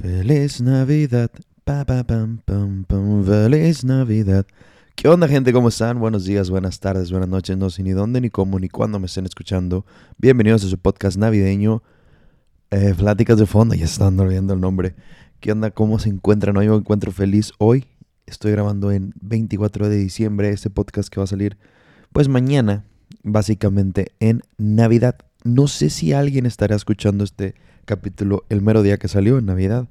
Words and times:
Feliz 0.00 0.62
Navidad. 0.62 1.30
Pa, 1.62 1.84
pa, 1.84 2.04
pam, 2.04 2.38
pam, 2.46 2.84
pam. 2.84 3.22
Feliz 3.22 3.84
Navidad. 3.84 4.46
¿Qué 4.94 5.08
onda, 5.08 5.28
gente? 5.28 5.52
¿Cómo 5.52 5.68
están? 5.68 6.00
Buenos 6.00 6.24
días, 6.24 6.48
buenas 6.48 6.80
tardes, 6.80 7.10
buenas 7.10 7.28
noches. 7.28 7.58
No 7.58 7.68
sé 7.68 7.82
ni 7.82 7.90
dónde, 7.90 8.22
ni 8.22 8.30
cómo, 8.30 8.58
ni 8.58 8.70
cuándo 8.70 8.98
me 8.98 9.06
estén 9.06 9.26
escuchando. 9.26 9.84
Bienvenidos 10.16 10.64
a 10.64 10.68
su 10.68 10.78
podcast 10.78 11.18
navideño. 11.18 11.82
Eh, 12.70 12.94
de 12.94 13.46
fondo, 13.46 13.74
ya 13.74 13.84
están 13.84 14.18
olvidando 14.18 14.54
el 14.54 14.60
nombre. 14.62 14.94
¿Qué 15.38 15.52
onda? 15.52 15.70
¿Cómo 15.70 15.98
se 15.98 16.08
encuentran 16.08 16.56
hoy? 16.56 16.70
Me 16.70 16.76
encuentro 16.76 17.12
feliz 17.12 17.52
hoy. 17.58 17.84
Estoy 18.24 18.52
grabando 18.52 18.92
en 18.92 19.12
24 19.20 19.90
de 19.90 19.98
diciembre 19.98 20.48
este 20.48 20.70
podcast 20.70 21.10
que 21.10 21.20
va 21.20 21.24
a 21.24 21.26
salir, 21.26 21.58
pues 22.10 22.26
mañana, 22.28 22.86
básicamente 23.22 24.12
en 24.18 24.40
Navidad. 24.56 25.16
No 25.44 25.68
sé 25.68 25.90
si 25.90 26.14
alguien 26.14 26.46
estará 26.46 26.74
escuchando 26.74 27.22
este 27.22 27.54
capítulo 27.90 28.44
el 28.50 28.62
mero 28.62 28.84
día 28.84 28.98
que 28.98 29.08
salió, 29.08 29.38
en 29.38 29.46
Navidad. 29.46 29.88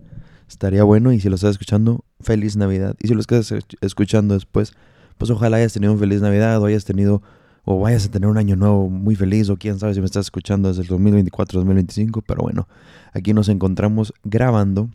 Estaría 0.47 0.85
bueno 0.85 1.11
y 1.11 1.19
si 1.19 1.27
lo 1.27 1.35
estás 1.35 1.51
escuchando, 1.51 2.05
feliz 2.21 2.55
Navidad. 2.55 2.95
Y 3.01 3.09
si 3.09 3.13
lo 3.13 3.19
estás 3.19 3.53
escuchando 3.81 4.35
después, 4.35 4.71
pues 5.17 5.29
ojalá 5.31 5.57
hayas 5.57 5.73
tenido 5.73 5.91
un 5.91 5.99
feliz 5.99 6.21
Navidad 6.21 6.61
o 6.61 6.65
hayas 6.65 6.85
tenido 6.85 7.21
o 7.65 7.77
vayas 7.77 8.05
a 8.05 8.09
tener 8.09 8.29
un 8.29 8.37
año 8.37 8.55
nuevo 8.55 8.89
muy 8.89 9.15
feliz 9.15 9.49
o 9.49 9.57
quién 9.57 9.79
sabe 9.79 9.93
si 9.95 9.99
me 9.99 10.05
estás 10.05 10.27
escuchando 10.27 10.69
desde 10.69 10.83
el 10.83 10.87
2024, 10.87 11.59
2025, 11.59 12.21
pero 12.21 12.41
bueno, 12.41 12.69
aquí 13.11 13.33
nos 13.33 13.49
encontramos 13.49 14.13
grabando. 14.23 14.89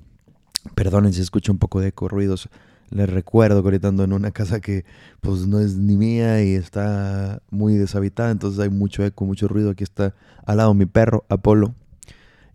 Perdonen 0.75 1.13
si 1.13 1.21
escucho 1.21 1.53
un 1.53 1.59
poco 1.59 1.83
de 1.83 1.89
eco, 1.89 2.09
ruidos. 2.09 2.49
Les 2.89 3.11
recuerdo 3.11 3.63
que 3.63 3.77
en 3.77 4.13
una 4.15 4.31
casa 4.31 4.61
que 4.61 4.87
pues 5.21 5.47
no 5.47 5.61
es 5.61 5.77
ni 5.77 5.99
mía 5.99 6.43
y 6.43 6.55
está 6.55 7.43
muy 7.51 7.75
deshabitada, 7.75 8.31
entonces 8.31 8.61
hay 8.61 8.71
mucho 8.71 9.05
eco, 9.05 9.27
mucho 9.27 9.47
ruido. 9.47 9.73
Aquí 9.73 9.85
está 9.85 10.15
al 10.47 10.57
lado 10.57 10.73
mi 10.73 10.87
perro, 10.87 11.27
Apolo. 11.29 11.75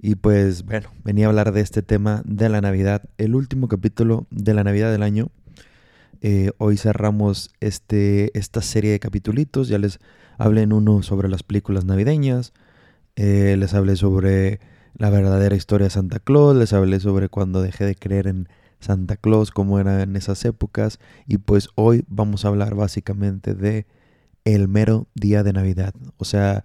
Y 0.01 0.15
pues 0.15 0.63
bueno, 0.63 0.89
venía 1.03 1.25
a 1.25 1.29
hablar 1.29 1.51
de 1.51 1.59
este 1.61 1.81
tema 1.81 2.21
de 2.25 2.47
la 2.47 2.61
Navidad, 2.61 3.03
el 3.17 3.35
último 3.35 3.67
capítulo 3.67 4.27
de 4.31 4.53
la 4.53 4.63
Navidad 4.63 4.91
del 4.91 5.03
año. 5.03 5.29
Eh, 6.21 6.51
hoy 6.57 6.77
cerramos 6.77 7.51
este, 7.59 8.37
esta 8.37 8.61
serie 8.61 8.91
de 8.91 8.99
capítulos. 8.99 9.67
Ya 9.67 9.77
les 9.77 9.99
hablé 10.37 10.61
en 10.61 10.71
uno 10.71 11.03
sobre 11.03 11.27
las 11.27 11.43
películas 11.43 11.83
navideñas. 11.83 12.53
Eh, 13.17 13.55
les 13.57 13.73
hablé 13.73 13.97
sobre 13.97 14.61
la 14.95 15.09
verdadera 15.09 15.57
historia 15.57 15.85
de 15.85 15.91
Santa 15.91 16.19
Claus. 16.19 16.55
Les 16.55 16.71
hablé 16.71 17.01
sobre 17.01 17.27
cuando 17.27 17.61
dejé 17.61 17.85
de 17.85 17.95
creer 17.95 18.27
en 18.27 18.47
Santa 18.79 19.17
Claus, 19.17 19.51
cómo 19.51 19.79
era 19.79 20.01
en 20.01 20.15
esas 20.15 20.45
épocas. 20.45 20.99
Y 21.27 21.39
pues 21.39 21.67
hoy 21.75 22.05
vamos 22.07 22.45
a 22.45 22.47
hablar 22.47 22.73
básicamente 22.73 23.53
de 23.53 23.85
el 24.45 24.69
mero 24.69 25.07
día 25.13 25.43
de 25.43 25.51
Navidad. 25.51 25.93
O 26.15 26.23
sea, 26.23 26.63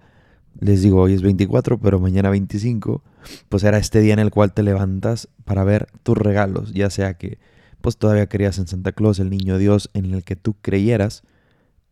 les 0.60 0.82
digo, 0.82 1.00
hoy 1.00 1.14
es 1.14 1.22
24, 1.22 1.78
pero 1.78 1.98
mañana 2.00 2.30
25, 2.30 3.02
pues 3.48 3.64
era 3.64 3.78
este 3.78 4.00
día 4.00 4.14
en 4.14 4.20
el 4.20 4.30
cual 4.30 4.52
te 4.52 4.62
levantas 4.62 5.28
para 5.44 5.64
ver 5.64 5.88
tus 6.02 6.16
regalos, 6.16 6.72
ya 6.72 6.90
sea 6.90 7.14
que 7.14 7.38
pues 7.80 7.98
todavía 7.98 8.28
creías 8.28 8.58
en 8.58 8.66
Santa 8.66 8.92
Claus, 8.92 9.18
el 9.18 9.28
niño 9.28 9.58
Dios 9.58 9.90
en 9.92 10.14
el 10.14 10.24
que 10.24 10.36
tú 10.36 10.56
creyeras 10.62 11.22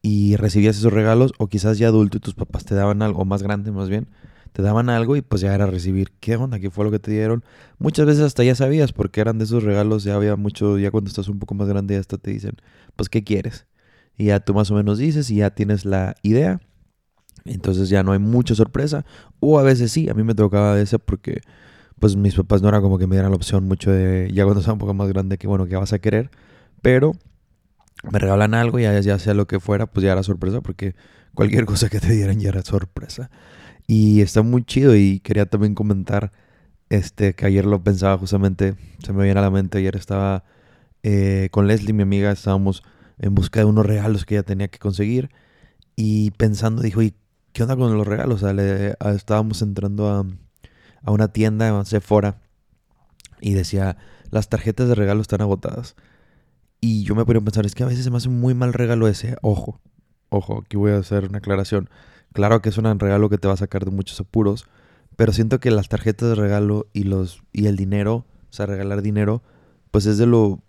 y 0.01 0.37
recibías 0.37 0.79
esos 0.79 0.93
regalos 0.93 1.33
o 1.39 1.49
quizás 1.49 1.79
ya 1.79 1.89
adulto 1.89 2.17
y 2.17 2.21
tus 2.21 2.35
papás 2.35 2.65
te 2.65 2.75
daban 2.75 3.03
algo, 3.03 3.25
más 3.25 3.43
grande 3.43 3.73
más 3.73 3.89
bien, 3.89 4.09
te 4.53 4.63
daban 4.63 4.89
algo 4.89 5.17
y 5.17 5.23
pues 5.23 5.43
ya 5.43 5.55
era 5.55 5.67
recibir, 5.67 6.13
¿qué 6.21 6.37
onda? 6.37 6.59
¿Qué 6.61 6.71
fue 6.71 6.85
lo 6.85 6.91
que 6.91 6.99
te 6.99 7.11
dieron? 7.11 7.45
Muchas 7.79 8.07
veces 8.07 8.23
hasta 8.23 8.43
ya 8.43 8.55
sabías 8.55 8.93
porque 8.93 9.21
eran 9.21 9.39
de 9.39 9.45
esos 9.45 9.63
regalos, 9.65 10.05
ya 10.05 10.15
había 10.15 10.37
mucho, 10.37 10.79
ya 10.79 10.91
cuando 10.91 11.09
estás 11.09 11.29
un 11.29 11.39
poco 11.39 11.55
más 11.55 11.69
grande 11.69 11.95
ya 11.95 12.01
hasta 12.01 12.19
te 12.19 12.31
dicen, 12.31 12.57
pues 12.97 13.09
¿qué 13.09 13.23
quieres? 13.23 13.67
Y 14.17 14.27
ya 14.27 14.41
tú 14.41 14.55
más 14.55 14.71
o 14.71 14.75
menos 14.75 14.99
dices 14.99 15.31
y 15.31 15.37
ya 15.37 15.51
tienes 15.51 15.85
la 15.85 16.15
idea 16.23 16.61
entonces 17.45 17.89
ya 17.89 18.03
no 18.03 18.13
hay 18.13 18.19
mucha 18.19 18.55
sorpresa. 18.55 19.05
O 19.41 19.59
a 19.59 19.63
veces 19.63 19.93
sí, 19.93 20.09
a 20.09 20.15
mí 20.15 20.23
me 20.23 20.35
tocaba 20.35 20.79
ese 20.81 20.99
porque 20.99 21.41
pues 21.99 22.17
mis 22.17 22.35
papás 22.35 22.63
no 22.63 22.69
era 22.69 22.81
como 22.81 22.99
que 22.99 23.07
me 23.07 23.15
dieran 23.17 23.31
la 23.31 23.37
opción 23.37 23.65
mucho 23.65 23.91
de 23.91 24.31
ya 24.33 24.45
cuando 24.45 24.61
estaba 24.61 24.75
un 24.75 24.81
poco 24.81 24.95
más 24.95 25.09
grande 25.09 25.39
que 25.39 25.47
bueno, 25.47 25.67
que 25.67 25.77
vas 25.77 25.93
a 25.93 25.99
querer. 25.99 26.31
Pero 26.83 27.13
me 28.11 28.19
regalan 28.19 28.55
algo 28.55 28.79
y 28.79 28.83
ya, 28.83 28.99
ya 29.01 29.19
sea 29.19 29.35
lo 29.35 29.47
que 29.47 29.61
fuera, 29.61 29.87
pues 29.87 30.05
ya 30.05 30.13
era 30.13 30.23
sorpresa 30.23 30.61
porque 30.61 30.95
cualquier 31.35 31.65
cosa 31.67 31.89
que 31.89 32.01
te 32.01 32.13
dieran 32.13 32.41
ya 32.41 32.51
era 32.51 32.63
sorpresa. 32.63 33.31
Y 33.87 34.21
está 34.21 34.43
muy 34.43 34.65
chido 34.65 34.97
y 34.97 35.21
quería 35.21 35.47
también 35.47 35.75
comentar 35.75 36.33
este 36.89 37.35
que 37.35 37.47
ayer 37.47 37.65
lo 37.65 37.83
pensaba 37.83 38.19
justamente, 38.19 38.75
se 39.03 39.13
me 39.13 39.25
viene 39.25 39.41
a 39.41 39.43
la 39.43 39.51
mente, 39.51 39.79
ayer 39.79 39.97
estaba 39.97 40.45
eh, 41.03 41.49
con 41.51 41.67
Leslie, 41.67 41.95
mi 41.95 42.03
amiga, 42.03 42.31
estábamos 42.31 42.83
en 43.19 43.35
busca 43.35 43.61
de 43.61 43.67
unos 43.67 43.87
regalos 43.87 44.25
que 44.25 44.35
ella 44.35 44.43
tenía 44.43 44.69
que 44.69 44.79
conseguir 44.79 45.31
y 45.97 46.33
pensando, 46.33 46.83
dijo, 46.83 47.03
¿y 47.03 47.15
¿qué 47.53 47.63
onda 47.63 47.77
con 47.77 47.97
los 47.97 48.07
regalos? 48.07 48.43
Estábamos 48.43 49.63
entrando 49.63 50.09
a, 50.09 50.27
a 51.03 51.11
una 51.11 51.29
tienda, 51.29 51.85
Sephora, 51.85 52.41
y 53.41 53.55
decía, 53.55 53.97
las 54.31 54.49
tarjetas 54.49 54.89
de 54.89 54.95
regalo 54.95 55.21
están 55.21 55.41
agotadas. 55.41 55.97
Y 56.81 57.05
yo 57.05 57.15
me 57.15 57.25
ponía 57.25 57.41
a 57.41 57.45
pensar, 57.45 57.67
es 57.67 57.75
que 57.75 57.85
a 57.85 57.87
veces 57.87 58.05
se 58.05 58.11
me 58.11 58.17
hace 58.17 58.29
muy 58.29 58.55
mal 58.55 58.73
regalo 58.73 59.07
ese. 59.07 59.37
Ojo, 59.43 59.81
ojo, 60.31 60.63
aquí 60.65 60.77
voy 60.77 60.93
a 60.93 60.99
hacer 60.99 61.25
una 61.29 61.39
aclaración. 61.39 61.89
Claro 62.33 62.63
que 62.63 62.71
es 62.71 62.79
un 62.79 62.99
regalo 62.99 63.29
que 63.29 63.39
te 63.39 63.47
va 63.47 63.55
a 63.55 63.59
sacar 63.59 63.85
de 63.85 63.91
muchos 63.91 64.19
apuros, 64.21 64.67
pero 65.17 65.33
siento 65.33 65.61
que 65.61 65.71
las 65.71 65.89
tarjetas 65.89 66.31
de 66.31 66.35
regalo 66.35 66.87
y, 66.93 67.05
los, 67.05 67.43
y 67.53 67.67
el 67.67 67.77
dinero, 67.77 68.25
o 68.51 68.53
sea, 68.53 68.67
regalar 68.67 69.03
dinero, 69.03 69.43
pues 69.91 70.07
es 70.07 70.19
de 70.19 70.27
lo 70.27 70.61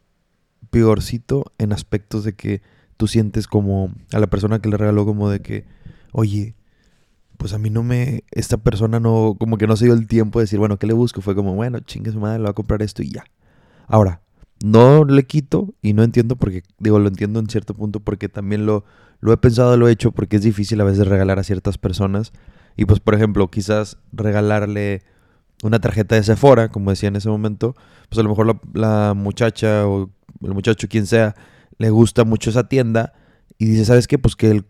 peorcito 0.70 1.46
en 1.58 1.72
aspectos 1.72 2.24
de 2.24 2.34
que 2.34 2.62
tú 2.98 3.08
sientes 3.08 3.48
como 3.48 3.94
a 4.12 4.20
la 4.20 4.28
persona 4.28 4.60
que 4.60 4.70
le 4.70 4.78
regaló 4.78 5.06
como 5.06 5.30
de 5.30 5.42
que, 5.42 5.66
oye, 6.12 6.56
pues 7.38 7.54
a 7.54 7.58
mí 7.58 7.70
no 7.70 7.84
me, 7.84 8.24
esta 8.32 8.58
persona 8.58 9.00
no, 9.00 9.36
como 9.40 9.58
que 9.58 9.68
no 9.68 9.76
se 9.76 9.86
dio 9.86 9.94
el 9.94 10.08
tiempo 10.08 10.40
de 10.40 10.44
decir, 10.44 10.60
bueno, 10.60 10.78
¿qué 10.78 10.88
le 10.88 10.94
busco? 10.94 11.22
Fue 11.22 11.36
como, 11.36 11.54
bueno, 11.54 11.80
chingue 11.80 12.12
su 12.12 12.20
madre, 12.20 12.40
le 12.40 12.46
va 12.46 12.52
a 12.52 12.54
comprar 12.54 12.82
esto 12.82 13.04
y 13.04 13.12
ya. 13.12 13.24
Ahora, 13.88 14.22
no 14.64 15.04
le 15.04 15.26
quito 15.26 15.74
y 15.82 15.94
no 15.94 16.04
entiendo 16.04 16.36
porque, 16.38 16.64
digo, 16.80 17.00
lo 17.00 17.08
entiendo 17.08 17.40
en 17.40 17.50
cierto 17.50 17.74
punto 17.74 18.00
porque 18.00 18.30
también 18.30 18.66
lo, 18.66 18.86
lo 19.20 19.34
he 19.34 19.38
pensado, 19.38 19.76
lo 19.78 19.88
he 19.88 19.92
hecho 19.92 20.12
porque 20.12 20.38
es 20.38 20.44
difícil 20.44 20.80
a 20.82 20.86
veces 20.86 21.08
regalar 21.08 21.40
a 21.40 21.44
ciertas 21.44 21.78
personas. 21.78 22.32
Y 22.78 22.86
pues, 22.86 23.00
por 23.00 23.14
ejemplo, 23.14 23.50
quizás 23.52 23.98
regalarle 24.12 25.04
una 25.64 25.80
tarjeta 25.80 26.16
de 26.16 26.24
Sephora, 26.24 26.70
como 26.70 26.92
decía 26.92 27.10
en 27.10 27.16
ese 27.16 27.30
momento, 27.30 27.76
pues 28.10 28.20
a 28.20 28.24
lo 28.24 28.30
mejor 28.30 28.48
la, 28.48 28.60
la 28.74 29.14
muchacha 29.14 29.88
o 29.88 30.10
el 30.42 30.54
muchacho, 30.54 30.88
quien 30.88 31.08
sea, 31.08 31.36
le 31.78 31.90
gusta 31.90 32.24
mucho 32.24 32.50
esa 32.50 32.68
tienda 32.68 33.14
y 33.58 33.66
dice, 33.66 33.86
¿sabes 33.86 34.08
qué? 34.08 34.18
Pues 34.18 34.36
que 34.36 34.50
él, 34.50 34.66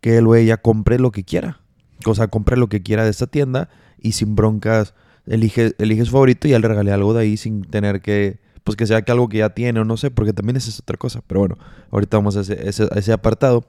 que 0.00 0.18
él 0.18 0.26
o 0.26 0.34
ella 0.34 0.58
compre 0.58 0.98
lo 0.98 1.10
que 1.10 1.24
quiera. 1.24 1.59
O 2.06 2.14
sea, 2.14 2.28
compre 2.28 2.56
lo 2.56 2.68
que 2.68 2.82
quiera 2.82 3.04
de 3.04 3.10
esta 3.10 3.26
tienda 3.26 3.68
y 3.98 4.12
sin 4.12 4.34
broncas 4.34 4.94
elige, 5.26 5.74
elige 5.78 6.04
su 6.04 6.12
favorito 6.12 6.48
y 6.48 6.52
ya 6.52 6.58
le 6.58 6.92
algo 6.92 7.14
de 7.14 7.20
ahí 7.22 7.36
sin 7.36 7.62
tener 7.62 8.00
que, 8.00 8.40
pues 8.64 8.76
que 8.76 8.86
sea 8.86 9.02
que 9.02 9.12
algo 9.12 9.28
que 9.28 9.38
ya 9.38 9.50
tiene 9.50 9.80
o 9.80 9.84
no 9.84 9.96
sé, 9.96 10.10
porque 10.10 10.32
también 10.32 10.56
esa 10.56 10.70
es 10.70 10.80
otra 10.80 10.96
cosa. 10.96 11.22
Pero 11.26 11.40
bueno, 11.40 11.58
ahorita 11.90 12.16
vamos 12.16 12.36
a 12.36 12.40
ese, 12.40 12.88
ese, 12.94 13.12
apartado. 13.12 13.64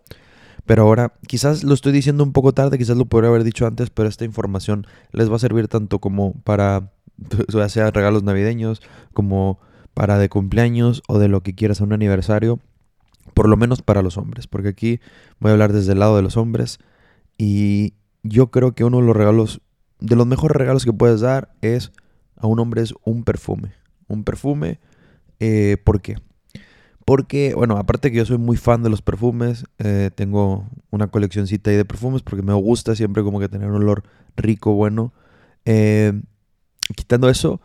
Pero 0.65 0.83
ahora, 0.83 1.13
quizás 1.27 1.63
lo 1.63 1.73
estoy 1.73 1.91
diciendo 1.91 2.23
un 2.23 2.33
poco 2.33 2.53
tarde, 2.53 2.77
quizás 2.77 2.97
lo 2.97 3.05
podría 3.05 3.29
haber 3.29 3.43
dicho 3.43 3.65
antes, 3.65 3.89
pero 3.89 4.07
esta 4.07 4.25
información 4.25 4.85
les 5.11 5.31
va 5.31 5.35
a 5.35 5.39
servir 5.39 5.67
tanto 5.67 5.99
como 5.99 6.33
para, 6.43 6.91
sea 7.67 7.91
regalos 7.91 8.23
navideños, 8.23 8.81
como 9.13 9.59
para 9.93 10.17
de 10.17 10.29
cumpleaños 10.29 11.03
o 11.07 11.19
de 11.19 11.27
lo 11.27 11.41
que 11.41 11.55
quieras 11.55 11.81
a 11.81 11.83
un 11.83 11.93
aniversario, 11.93 12.59
por 13.33 13.49
lo 13.49 13.57
menos 13.57 13.81
para 13.81 14.01
los 14.01 14.17
hombres, 14.17 14.47
porque 14.47 14.69
aquí 14.69 14.99
voy 15.39 15.49
a 15.49 15.53
hablar 15.53 15.73
desde 15.73 15.93
el 15.93 15.99
lado 15.99 16.15
de 16.15 16.21
los 16.21 16.37
hombres 16.37 16.79
y 17.37 17.95
yo 18.23 18.51
creo 18.51 18.73
que 18.73 18.83
uno 18.83 18.99
de 18.99 19.05
los 19.05 19.15
regalos, 19.15 19.61
de 19.99 20.15
los 20.15 20.27
mejores 20.27 20.55
regalos 20.55 20.85
que 20.85 20.93
puedes 20.93 21.21
dar 21.21 21.53
es 21.61 21.91
a 22.35 22.47
un 22.47 22.59
hombre 22.59 22.81
es 22.81 22.93
un 23.03 23.23
perfume. 23.23 23.73
Un 24.07 24.23
perfume, 24.23 24.79
eh, 25.39 25.77
¿por 25.83 26.01
qué? 26.01 26.15
Porque, 27.05 27.53
bueno, 27.55 27.77
aparte 27.77 28.11
que 28.11 28.17
yo 28.17 28.25
soy 28.25 28.37
muy 28.37 28.57
fan 28.57 28.83
de 28.83 28.89
los 28.89 29.01
perfumes, 29.01 29.65
eh, 29.79 30.11
tengo 30.13 30.67
una 30.91 31.07
coleccioncita 31.07 31.71
ahí 31.71 31.77
de 31.77 31.85
perfumes 31.85 32.21
porque 32.21 32.43
me 32.43 32.53
gusta 32.53 32.95
siempre 32.95 33.23
como 33.23 33.39
que 33.39 33.49
tener 33.49 33.69
un 33.69 33.75
olor 33.75 34.03
rico, 34.35 34.73
bueno. 34.73 35.13
Eh, 35.65 36.13
quitando 36.95 37.29
eso, 37.29 37.61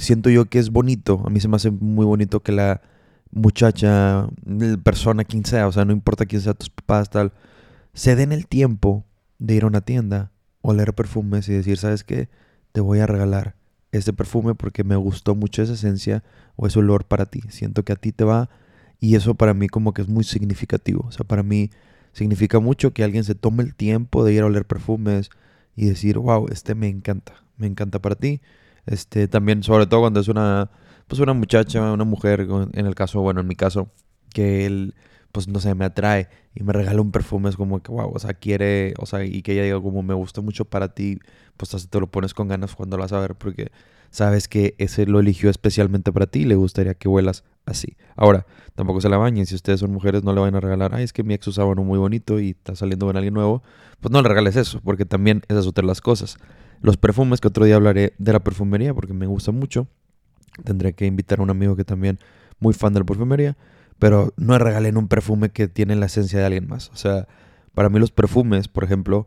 siento 0.00 0.30
yo 0.30 0.44
que 0.46 0.58
es 0.58 0.70
bonito. 0.70 1.22
A 1.24 1.30
mí 1.30 1.40
se 1.40 1.48
me 1.48 1.56
hace 1.56 1.70
muy 1.70 2.04
bonito 2.04 2.40
que 2.40 2.52
la 2.52 2.82
muchacha, 3.30 4.28
persona, 4.82 5.24
quien 5.24 5.44
sea, 5.44 5.66
o 5.66 5.72
sea, 5.72 5.84
no 5.84 5.92
importa 5.92 6.26
quién 6.26 6.42
sea 6.42 6.54
tus 6.54 6.70
papás, 6.70 7.10
tal, 7.10 7.32
se 7.94 8.14
den 8.14 8.32
el 8.32 8.46
tiempo 8.46 9.04
de 9.38 9.54
ir 9.54 9.64
a 9.64 9.66
una 9.66 9.80
tienda, 9.80 10.32
oler 10.62 10.94
perfumes 10.94 11.48
y 11.48 11.52
decir, 11.52 11.78
¿sabes 11.78 12.04
qué? 12.04 12.28
Te 12.72 12.80
voy 12.80 13.00
a 13.00 13.06
regalar 13.06 13.56
este 13.92 14.12
perfume 14.12 14.54
porque 14.54 14.84
me 14.84 14.96
gustó 14.96 15.34
mucho 15.34 15.62
esa 15.62 15.74
esencia 15.74 16.22
o 16.56 16.66
ese 16.66 16.78
olor 16.78 17.04
para 17.04 17.26
ti. 17.26 17.42
Siento 17.48 17.84
que 17.84 17.92
a 17.92 17.96
ti 17.96 18.12
te 18.12 18.24
va 18.24 18.48
y 19.00 19.14
eso 19.14 19.34
para 19.34 19.54
mí 19.54 19.68
como 19.68 19.92
que 19.94 20.02
es 20.02 20.08
muy 20.08 20.24
significativo. 20.24 21.04
O 21.06 21.12
sea, 21.12 21.26
para 21.26 21.42
mí 21.42 21.70
significa 22.12 22.60
mucho 22.60 22.92
que 22.92 23.04
alguien 23.04 23.24
se 23.24 23.34
tome 23.34 23.62
el 23.62 23.74
tiempo 23.74 24.24
de 24.24 24.32
ir 24.32 24.42
a 24.42 24.46
oler 24.46 24.66
perfumes 24.66 25.30
y 25.74 25.86
decir, 25.86 26.18
wow, 26.18 26.46
este 26.50 26.74
me 26.74 26.88
encanta, 26.88 27.44
me 27.56 27.66
encanta 27.66 28.00
para 28.00 28.14
ti. 28.14 28.40
Este 28.86 29.28
también, 29.28 29.62
sobre 29.62 29.86
todo 29.86 30.00
cuando 30.00 30.20
es 30.20 30.28
una, 30.28 30.70
pues 31.06 31.20
una 31.20 31.34
muchacha, 31.34 31.92
una 31.92 32.04
mujer, 32.04 32.48
en 32.72 32.86
el 32.86 32.94
caso, 32.94 33.20
bueno, 33.20 33.40
en 33.40 33.46
mi 33.46 33.56
caso, 33.56 33.90
que 34.30 34.66
él 34.66 34.94
pues 35.36 35.48
no 35.48 35.60
sé, 35.60 35.74
me 35.74 35.84
atrae 35.84 36.30
y 36.54 36.62
me 36.62 36.72
regala 36.72 37.02
un 37.02 37.12
perfume, 37.12 37.50
es 37.50 37.56
como 37.56 37.82
que, 37.82 37.92
wow, 37.92 38.10
o 38.10 38.18
sea, 38.18 38.32
quiere, 38.32 38.94
o 38.98 39.04
sea, 39.04 39.22
y 39.22 39.42
que 39.42 39.52
ella 39.52 39.64
diga 39.64 39.82
como 39.82 40.02
me 40.02 40.14
gusta 40.14 40.40
mucho 40.40 40.64
para 40.64 40.94
ti, 40.94 41.18
pues 41.58 41.74
así 41.74 41.88
te 41.88 42.00
lo 42.00 42.06
pones 42.06 42.32
con 42.32 42.48
ganas 42.48 42.74
cuando 42.74 42.96
lo 42.96 43.02
vas 43.02 43.12
a 43.12 43.20
ver, 43.20 43.34
porque 43.34 43.70
sabes 44.08 44.48
que 44.48 44.74
ese 44.78 45.04
lo 45.04 45.20
eligió 45.20 45.50
especialmente 45.50 46.10
para 46.10 46.26
ti 46.26 46.38
y 46.40 46.44
le 46.46 46.54
gustaría 46.54 46.94
que 46.94 47.06
huelas 47.06 47.44
así. 47.66 47.98
Ahora, 48.16 48.46
tampoco 48.76 49.02
se 49.02 49.10
la 49.10 49.18
bañen. 49.18 49.44
Si 49.44 49.54
ustedes 49.54 49.80
son 49.80 49.92
mujeres, 49.92 50.24
no 50.24 50.32
le 50.32 50.40
van 50.40 50.54
a 50.54 50.60
regalar, 50.60 50.94
ay, 50.94 51.04
es 51.04 51.12
que 51.12 51.22
mi 51.22 51.34
ex 51.34 51.46
usaba 51.48 51.68
uno 51.68 51.84
muy 51.84 51.98
bonito 51.98 52.40
y 52.40 52.52
está 52.52 52.74
saliendo 52.74 53.04
con 53.04 53.14
alguien 53.18 53.34
nuevo. 53.34 53.62
Pues 54.00 54.10
no 54.10 54.22
le 54.22 54.28
regales 54.30 54.56
eso, 54.56 54.80
porque 54.82 55.04
también 55.04 55.42
son 55.50 55.68
otras 55.68 55.86
las 55.86 56.00
cosas. 56.00 56.38
Los 56.80 56.96
perfumes, 56.96 57.42
que 57.42 57.48
otro 57.48 57.66
día 57.66 57.74
hablaré 57.74 58.14
de 58.16 58.32
la 58.32 58.42
perfumería, 58.42 58.94
porque 58.94 59.12
me 59.12 59.26
gusta 59.26 59.52
mucho. 59.52 59.86
Tendré 60.64 60.94
que 60.94 61.04
invitar 61.04 61.40
a 61.40 61.42
un 61.42 61.50
amigo 61.50 61.76
que 61.76 61.84
también 61.84 62.18
muy 62.58 62.72
fan 62.72 62.94
de 62.94 63.00
la 63.00 63.04
perfumería. 63.04 63.54
Pero 63.98 64.32
no 64.36 64.58
regalen 64.58 64.96
un 64.96 65.08
perfume 65.08 65.50
que 65.50 65.68
tiene 65.68 65.96
la 65.96 66.06
esencia 66.06 66.38
de 66.38 66.46
alguien 66.46 66.68
más. 66.68 66.90
O 66.90 66.96
sea, 66.96 67.26
para 67.74 67.88
mí 67.88 67.98
los 67.98 68.10
perfumes, 68.10 68.68
por 68.68 68.84
ejemplo, 68.84 69.26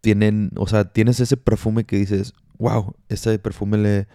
tienen, 0.00 0.50
o 0.56 0.66
sea, 0.66 0.84
tienes 0.84 1.20
ese 1.20 1.36
perfume 1.36 1.84
que 1.84 1.96
dices, 1.96 2.34
wow, 2.58 2.94
este 3.08 3.38
perfume 3.38 3.78
le, 3.78 4.08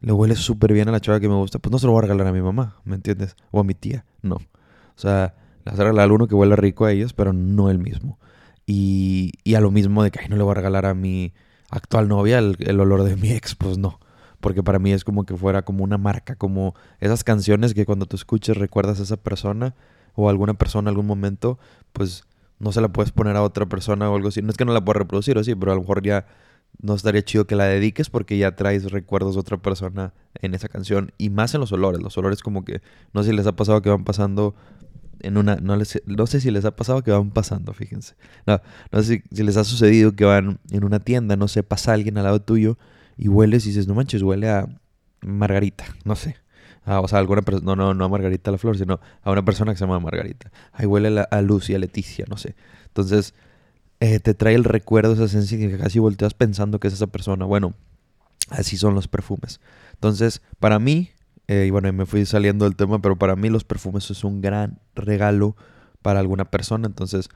le 0.00 0.12
huele 0.12 0.36
súper 0.36 0.72
bien 0.72 0.88
a 0.88 0.92
la 0.92 1.00
chava 1.00 1.20
que 1.20 1.28
me 1.28 1.34
gusta, 1.34 1.58
pues 1.58 1.72
no 1.72 1.78
se 1.78 1.86
lo 1.86 1.92
voy 1.92 2.00
a 2.00 2.02
regalar 2.02 2.26
a 2.28 2.32
mi 2.32 2.42
mamá, 2.42 2.76
¿me 2.84 2.96
entiendes? 2.96 3.36
O 3.50 3.60
a 3.60 3.64
mi 3.64 3.74
tía, 3.74 4.04
no. 4.22 4.36
O 4.36 5.00
sea, 5.00 5.34
le 5.64 5.70
vas 5.72 5.80
a 5.80 5.84
regalar 5.84 6.10
a 6.10 6.12
uno 6.12 6.28
que 6.28 6.34
huele 6.34 6.56
rico 6.56 6.84
a 6.84 6.92
ellos, 6.92 7.12
pero 7.12 7.32
no 7.32 7.70
el 7.70 7.78
mismo. 7.78 8.18
Y, 8.66 9.32
y 9.44 9.54
a 9.54 9.60
lo 9.60 9.70
mismo 9.70 10.02
de 10.02 10.10
que, 10.10 10.20
ay, 10.20 10.28
no 10.28 10.36
le 10.36 10.42
voy 10.42 10.52
a 10.52 10.54
regalar 10.54 10.86
a 10.86 10.94
mi 10.94 11.32
actual 11.70 12.08
novia 12.08 12.38
el, 12.38 12.56
el 12.60 12.80
olor 12.80 13.02
de 13.02 13.16
mi 13.16 13.32
ex, 13.32 13.54
pues 13.54 13.78
no. 13.78 13.98
Porque 14.40 14.62
para 14.62 14.78
mí 14.78 14.92
es 14.92 15.04
como 15.04 15.24
que 15.24 15.36
fuera 15.36 15.62
como 15.62 15.84
una 15.84 15.98
marca, 15.98 16.36
como 16.36 16.74
esas 17.00 17.24
canciones 17.24 17.74
que 17.74 17.86
cuando 17.86 18.06
tú 18.06 18.16
escuches 18.16 18.56
recuerdas 18.56 19.00
a 19.00 19.02
esa 19.02 19.16
persona 19.16 19.74
o 20.14 20.28
a 20.28 20.30
alguna 20.30 20.54
persona 20.54 20.88
en 20.88 20.94
algún 20.94 21.06
momento, 21.06 21.58
pues 21.92 22.24
no 22.58 22.72
se 22.72 22.80
la 22.80 22.88
puedes 22.88 23.12
poner 23.12 23.36
a 23.36 23.42
otra 23.42 23.66
persona 23.66 24.10
o 24.10 24.16
algo 24.16 24.28
así. 24.28 24.42
No 24.42 24.50
es 24.50 24.56
que 24.56 24.64
no 24.64 24.72
la 24.72 24.84
puedas 24.84 24.98
reproducir 24.98 25.38
o 25.38 25.44
sí, 25.44 25.54
pero 25.54 25.72
a 25.72 25.74
lo 25.74 25.80
mejor 25.80 26.02
ya 26.02 26.26
no 26.80 26.94
estaría 26.94 27.22
chido 27.22 27.46
que 27.46 27.56
la 27.56 27.64
dediques 27.64 28.10
porque 28.10 28.38
ya 28.38 28.54
traes 28.54 28.90
recuerdos 28.90 29.34
de 29.34 29.40
otra 29.40 29.56
persona 29.56 30.12
en 30.34 30.54
esa 30.54 30.68
canción 30.68 31.12
y 31.18 31.30
más 31.30 31.54
en 31.54 31.60
los 31.60 31.72
olores. 31.72 32.00
Los 32.00 32.16
olores 32.18 32.42
como 32.42 32.64
que 32.64 32.80
no 33.12 33.22
sé 33.22 33.30
si 33.30 33.36
les 33.36 33.46
ha 33.46 33.56
pasado 33.56 33.82
que 33.82 33.90
van 33.90 34.04
pasando 34.04 34.54
en 35.20 35.36
una 35.36 35.56
no, 35.56 35.76
les, 35.76 36.00
no 36.06 36.26
sé 36.26 36.40
si 36.40 36.50
les 36.50 36.64
ha 36.64 36.76
pasado 36.76 37.02
que 37.02 37.10
van 37.10 37.30
pasando, 37.30 37.72
fíjense. 37.72 38.14
No, 38.46 38.60
no 38.92 39.02
sé 39.02 39.24
si, 39.30 39.42
les 39.42 39.56
ha 39.56 39.64
sucedido 39.64 40.12
que 40.12 40.24
van 40.24 40.60
en 40.70 40.84
una 40.84 41.00
tienda, 41.00 41.36
no 41.36 41.48
sé, 41.48 41.62
pasa 41.62 41.92
alguien 41.92 42.18
al 42.18 42.24
lado 42.24 42.40
tuyo 42.40 42.78
y 43.18 43.28
hueles 43.28 43.66
y 43.66 43.70
dices, 43.70 43.86
"No 43.86 43.94
manches, 43.94 44.22
huele 44.22 44.48
a 44.48 44.66
Margarita", 45.20 45.84
no 46.04 46.16
sé. 46.16 46.36
Ah, 46.84 47.00
o 47.00 47.08
sea, 47.08 47.18
alguna 47.18 47.42
persona, 47.42 47.66
no, 47.66 47.76
no, 47.76 47.92
no 47.92 48.04
a 48.06 48.08
Margarita 48.08 48.50
la 48.50 48.56
flor, 48.56 48.78
sino 48.78 48.98
a 49.22 49.30
una 49.30 49.44
persona 49.44 49.72
que 49.72 49.78
se 49.78 49.84
llama 49.84 50.00
Margarita. 50.00 50.50
Ahí 50.72 50.86
huele 50.86 51.20
a, 51.20 51.24
a 51.24 51.42
Lucy, 51.42 51.74
a 51.74 51.78
Leticia, 51.78 52.24
no 52.30 52.38
sé. 52.38 52.54
Entonces, 52.86 53.34
eh, 54.00 54.20
te 54.20 54.32
trae 54.32 54.54
el 54.54 54.64
recuerdo, 54.64 55.12
esa 55.12 55.24
esencia 55.24 55.58
que 55.58 55.76
casi 55.76 55.98
volteas 55.98 56.32
pensando 56.34 56.80
que 56.80 56.88
es 56.88 56.94
esa 56.94 57.08
persona. 57.08 57.44
Bueno, 57.44 57.74
así 58.48 58.76
son 58.76 58.94
los 58.94 59.08
perfumes. 59.08 59.60
Entonces, 59.94 60.40
para 60.60 60.78
mí, 60.78 61.10
eh, 61.48 61.64
y 61.66 61.70
bueno, 61.70 61.92
me 61.92 62.06
fui 62.06 62.24
saliendo 62.24 62.64
del 62.64 62.76
tema, 62.76 63.00
pero 63.02 63.16
para 63.16 63.36
mí 63.36 63.48
los 63.50 63.64
perfumes 63.64 64.10
es 64.10 64.24
un 64.24 64.40
gran 64.40 64.80
regalo 64.94 65.56
para 66.00 66.20
alguna 66.20 66.44
persona. 66.44 66.86
Entonces, 66.86 67.28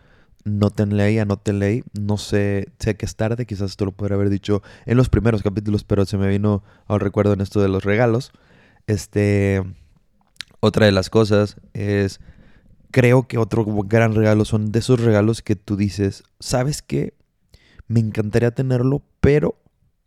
no 0.45 0.71
te 0.71 0.83
ahí, 1.03 1.19
anótenle. 1.19 1.85
No 1.99 2.17
sé, 2.17 2.69
sé 2.79 2.97
que 2.97 3.07
es 3.07 3.17
tarde, 3.17 3.47
quizás 3.47 3.71
esto 3.71 3.85
lo 3.85 3.93
podría 3.93 4.17
haber 4.17 4.31
dicho 4.31 4.63
en 4.87 4.97
los 4.97 5.09
primeros 5.09 5.43
capítulos, 5.43 5.85
pero 5.85 6.05
se 6.05 6.19
me 6.19 6.29
vino 6.29 6.63
al 6.87 7.01
recuerdo 7.01 7.33
en 7.33 7.41
esto 7.41 7.61
de 7.61 7.69
los 7.69 7.85
regalos. 7.85 8.33
Este, 8.87 9.63
otra 10.61 10.87
de 10.87 10.93
las 10.93 11.11
cosas 11.11 11.57
es 11.75 12.21
creo 12.91 13.27
que 13.27 13.39
otro 13.39 13.65
gran 13.85 14.15
regalo 14.15 14.45
son 14.45 14.71
de 14.71 14.81
esos 14.81 15.01
regalos 15.01 15.43
que 15.43 15.57
tú 15.57 15.77
dices, 15.77 16.25
¿sabes 16.41 16.83
qué? 16.83 17.15
Me 17.89 18.01
encantaría 18.01 18.53
tenerlo, 18.53 19.03
pero 19.21 19.57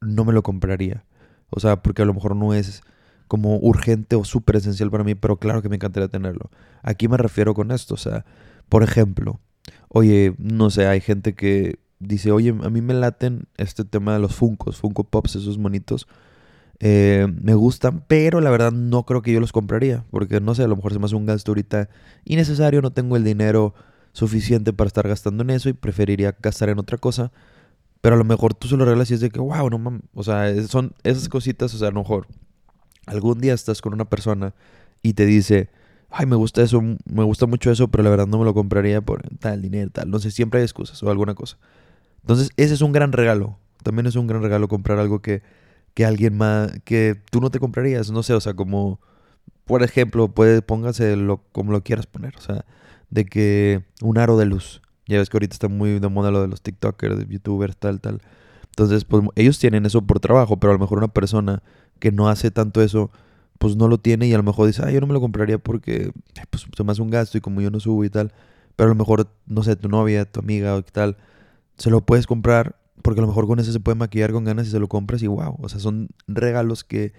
no 0.02 0.24
me 0.24 0.34
lo 0.34 0.44
compraría. 0.44 1.04
O 1.50 1.60
sea, 1.60 1.82
porque 1.82 2.04
a 2.04 2.06
lo 2.06 2.14
mejor 2.14 2.36
no 2.36 2.54
es 2.54 2.82
como 3.28 3.58
urgente 3.58 4.16
o 4.16 4.24
súper 4.24 4.58
esencial 4.58 4.92
para 4.92 5.04
mí, 5.04 5.16
pero 5.16 5.38
claro 5.38 5.62
que 5.62 5.70
me 5.70 5.76
encantaría 5.76 6.08
tenerlo. 6.08 6.52
Aquí 6.84 7.08
me 7.08 7.18
refiero 7.18 7.54
con 7.54 7.72
esto, 7.72 7.96
o 7.96 7.98
sea, 7.98 8.26
por 8.70 8.84
ejemplo, 8.84 9.40
oye, 9.90 10.34
no 10.38 10.70
sé, 10.70 10.88
hay 10.88 11.02
gente 11.02 11.34
que 11.34 11.80
dice, 12.00 12.32
oye, 12.32 12.50
a 12.50 12.70
mí 12.70 12.82
me 12.82 12.94
laten 12.94 13.48
este 13.58 13.86
tema 13.86 14.14
de 14.14 14.20
los 14.20 14.36
Funcos, 14.36 14.78
Funko 14.78 15.04
Pops, 15.04 15.36
esos 15.36 15.58
monitos. 15.58 16.08
Eh, 16.80 17.28
me 17.42 17.54
gustan, 17.54 18.04
pero 18.08 18.42
la 18.42 18.50
verdad 18.50 18.72
no 18.72 19.06
creo 19.06 19.22
que 19.22 19.32
yo 19.32 19.40
los 19.40 19.54
compraría, 19.54 20.04
porque 20.12 20.42
no 20.42 20.56
sé, 20.56 20.64
a 20.64 20.68
lo 20.68 20.76
mejor 20.76 20.92
se 20.92 21.00
me 21.00 21.06
hace 21.06 21.16
un 21.16 21.26
gasto 21.26 21.52
ahorita 21.52 21.90
innecesario, 22.26 22.82
no 22.82 22.92
tengo 22.92 23.16
el 23.16 23.24
dinero 23.24 23.74
suficiente 24.12 24.74
para 24.74 24.88
estar 24.88 25.08
gastando 25.08 25.44
en 25.44 25.52
eso 25.52 25.70
y 25.70 25.74
preferiría 25.74 26.36
gastar 26.42 26.70
en 26.70 26.80
otra 26.80 26.98
cosa. 26.98 27.32
Pero 28.02 28.16
a 28.16 28.18
lo 28.18 28.24
mejor 28.24 28.54
tú 28.54 28.68
se 28.68 28.78
lo 28.78 28.86
regalas 28.86 29.10
y 29.12 29.16
es 29.16 29.20
de 29.20 29.30
que, 29.30 29.40
wow, 29.40 29.70
no 29.70 29.80
mames. 29.80 30.04
O 30.14 30.24
sea, 30.24 30.54
son 30.68 30.94
esas 31.04 31.28
cositas, 31.28 31.74
o 31.74 31.78
sea, 31.78 31.88
a 31.88 31.92
lo 31.92 32.02
mejor 32.02 32.28
algún 33.08 33.40
día 33.40 33.54
estás 33.54 33.82
con 33.82 33.94
una 33.94 34.06
persona 34.06 34.54
y 35.02 35.14
te 35.14 35.26
dice, 35.26 35.70
ay, 36.18 36.26
me 36.26 36.36
gusta 36.36 36.62
eso, 36.62 36.82
me 36.82 37.24
gusta 37.24 37.46
mucho 37.46 37.72
eso, 37.72 37.90
pero 37.90 38.04
la 38.04 38.10
verdad 38.10 38.28
no 38.28 38.40
me 38.40 38.46
lo 38.46 38.54
compraría 38.54 39.02
por 39.02 39.22
tal 39.40 39.62
dinero, 39.62 39.92
tal. 39.92 40.10
No 40.10 40.20
sé, 40.20 40.32
siempre 40.32 40.60
hay 40.60 40.64
excusas 40.64 41.02
o 41.04 41.10
alguna 41.10 41.36
cosa. 41.36 41.58
Entonces, 42.22 42.50
ese 42.58 42.74
es 42.74 42.82
un 42.82 42.92
gran 42.92 43.12
regalo. 43.12 43.58
También 43.84 44.08
es 44.08 44.16
un 44.16 44.28
gran 44.28 44.42
regalo 44.42 44.68
comprar 44.68 44.98
algo 45.00 45.22
que 45.22 45.44
que 45.96 46.06
alguien 46.06 46.38
más, 46.38 46.72
que 46.84 47.16
tú 47.32 47.42
no 47.42 47.50
te 47.50 47.60
comprarías, 47.60 48.12
no 48.12 48.22
sé, 48.22 48.34
o 48.34 48.42
sea, 48.42 48.54
como, 48.54 49.00
por 49.64 49.82
ejemplo, 49.82 50.28
puede, 50.28 50.62
póngase 50.62 51.16
lo, 51.16 51.38
como 51.54 51.72
lo 51.72 51.82
quieras 51.84 52.06
poner, 52.06 52.36
o 52.38 52.42
sea, 52.42 52.66
de 53.10 53.26
que 53.26 53.84
un 54.02 54.18
aro 54.18 54.38
de 54.38 54.46
luz, 54.46 54.82
ya 55.08 55.18
ves 55.18 55.30
que 55.30 55.38
ahorita 55.38 55.56
está 55.56 55.70
muy 55.70 56.00
de 56.00 56.10
moda 56.10 56.32
lo 56.32 56.42
de 56.42 56.50
los 56.50 56.62
TikTokers, 56.62 57.18
de 57.18 57.26
YouTubers, 57.28 57.78
tal, 57.78 58.02
tal. 58.02 58.22
Entonces, 58.66 59.06
pues 59.06 59.24
ellos 59.36 59.58
tienen 59.58 59.86
eso 59.86 60.02
por 60.02 60.20
trabajo, 60.20 60.58
pero 60.60 60.72
a 60.72 60.76
lo 60.76 60.80
mejor 60.80 60.98
una 60.98 61.08
persona 61.08 61.64
que 62.00 62.12
no 62.12 62.28
hace 62.28 62.52
tanto 62.52 62.82
eso, 62.82 63.10
pues 63.60 63.76
no 63.76 63.88
lo 63.88 63.98
tiene 63.98 64.28
y 64.28 64.34
a 64.34 64.38
lo 64.38 64.44
mejor 64.44 64.68
dice, 64.68 64.84
ah, 64.86 64.92
yo 64.92 65.02
no 65.02 65.08
me 65.08 65.14
lo 65.14 65.22
compraría 65.22 65.58
porque 65.58 66.12
pues, 66.50 66.66
se 66.76 66.84
me 66.84 66.92
hace 66.92 67.02
un 67.02 67.10
gasto 67.10 67.38
y 67.38 67.42
como 67.42 67.62
yo 67.62 67.72
no 67.72 67.80
subo 67.80 68.04
y 68.04 68.10
tal. 68.10 68.34
Pero 68.76 68.88
a 68.88 68.94
lo 68.94 68.96
mejor, 68.96 69.30
no 69.48 69.64
sé, 69.64 69.76
tu 69.76 69.88
novia, 69.88 70.26
tu 70.26 70.42
amiga 70.42 70.76
o 70.76 70.84
tal, 70.84 71.18
se 71.78 71.90
lo 71.90 72.02
puedes 72.02 72.28
comprar 72.28 72.78
porque 73.02 73.20
a 73.20 73.22
lo 73.22 73.28
mejor 73.28 73.48
con 73.48 73.60
ese 73.60 73.72
se 73.72 73.80
puede 73.80 73.96
maquillar 73.96 74.32
con 74.32 74.44
ganas 74.46 74.68
y 74.68 74.72
se 74.72 74.80
lo 74.80 74.88
compras 74.88 75.22
y 75.22 75.28
wow. 75.28 75.58
O 75.62 75.70
sea, 75.70 75.80
son 75.80 76.10
regalos 76.28 76.84
que, 76.84 77.14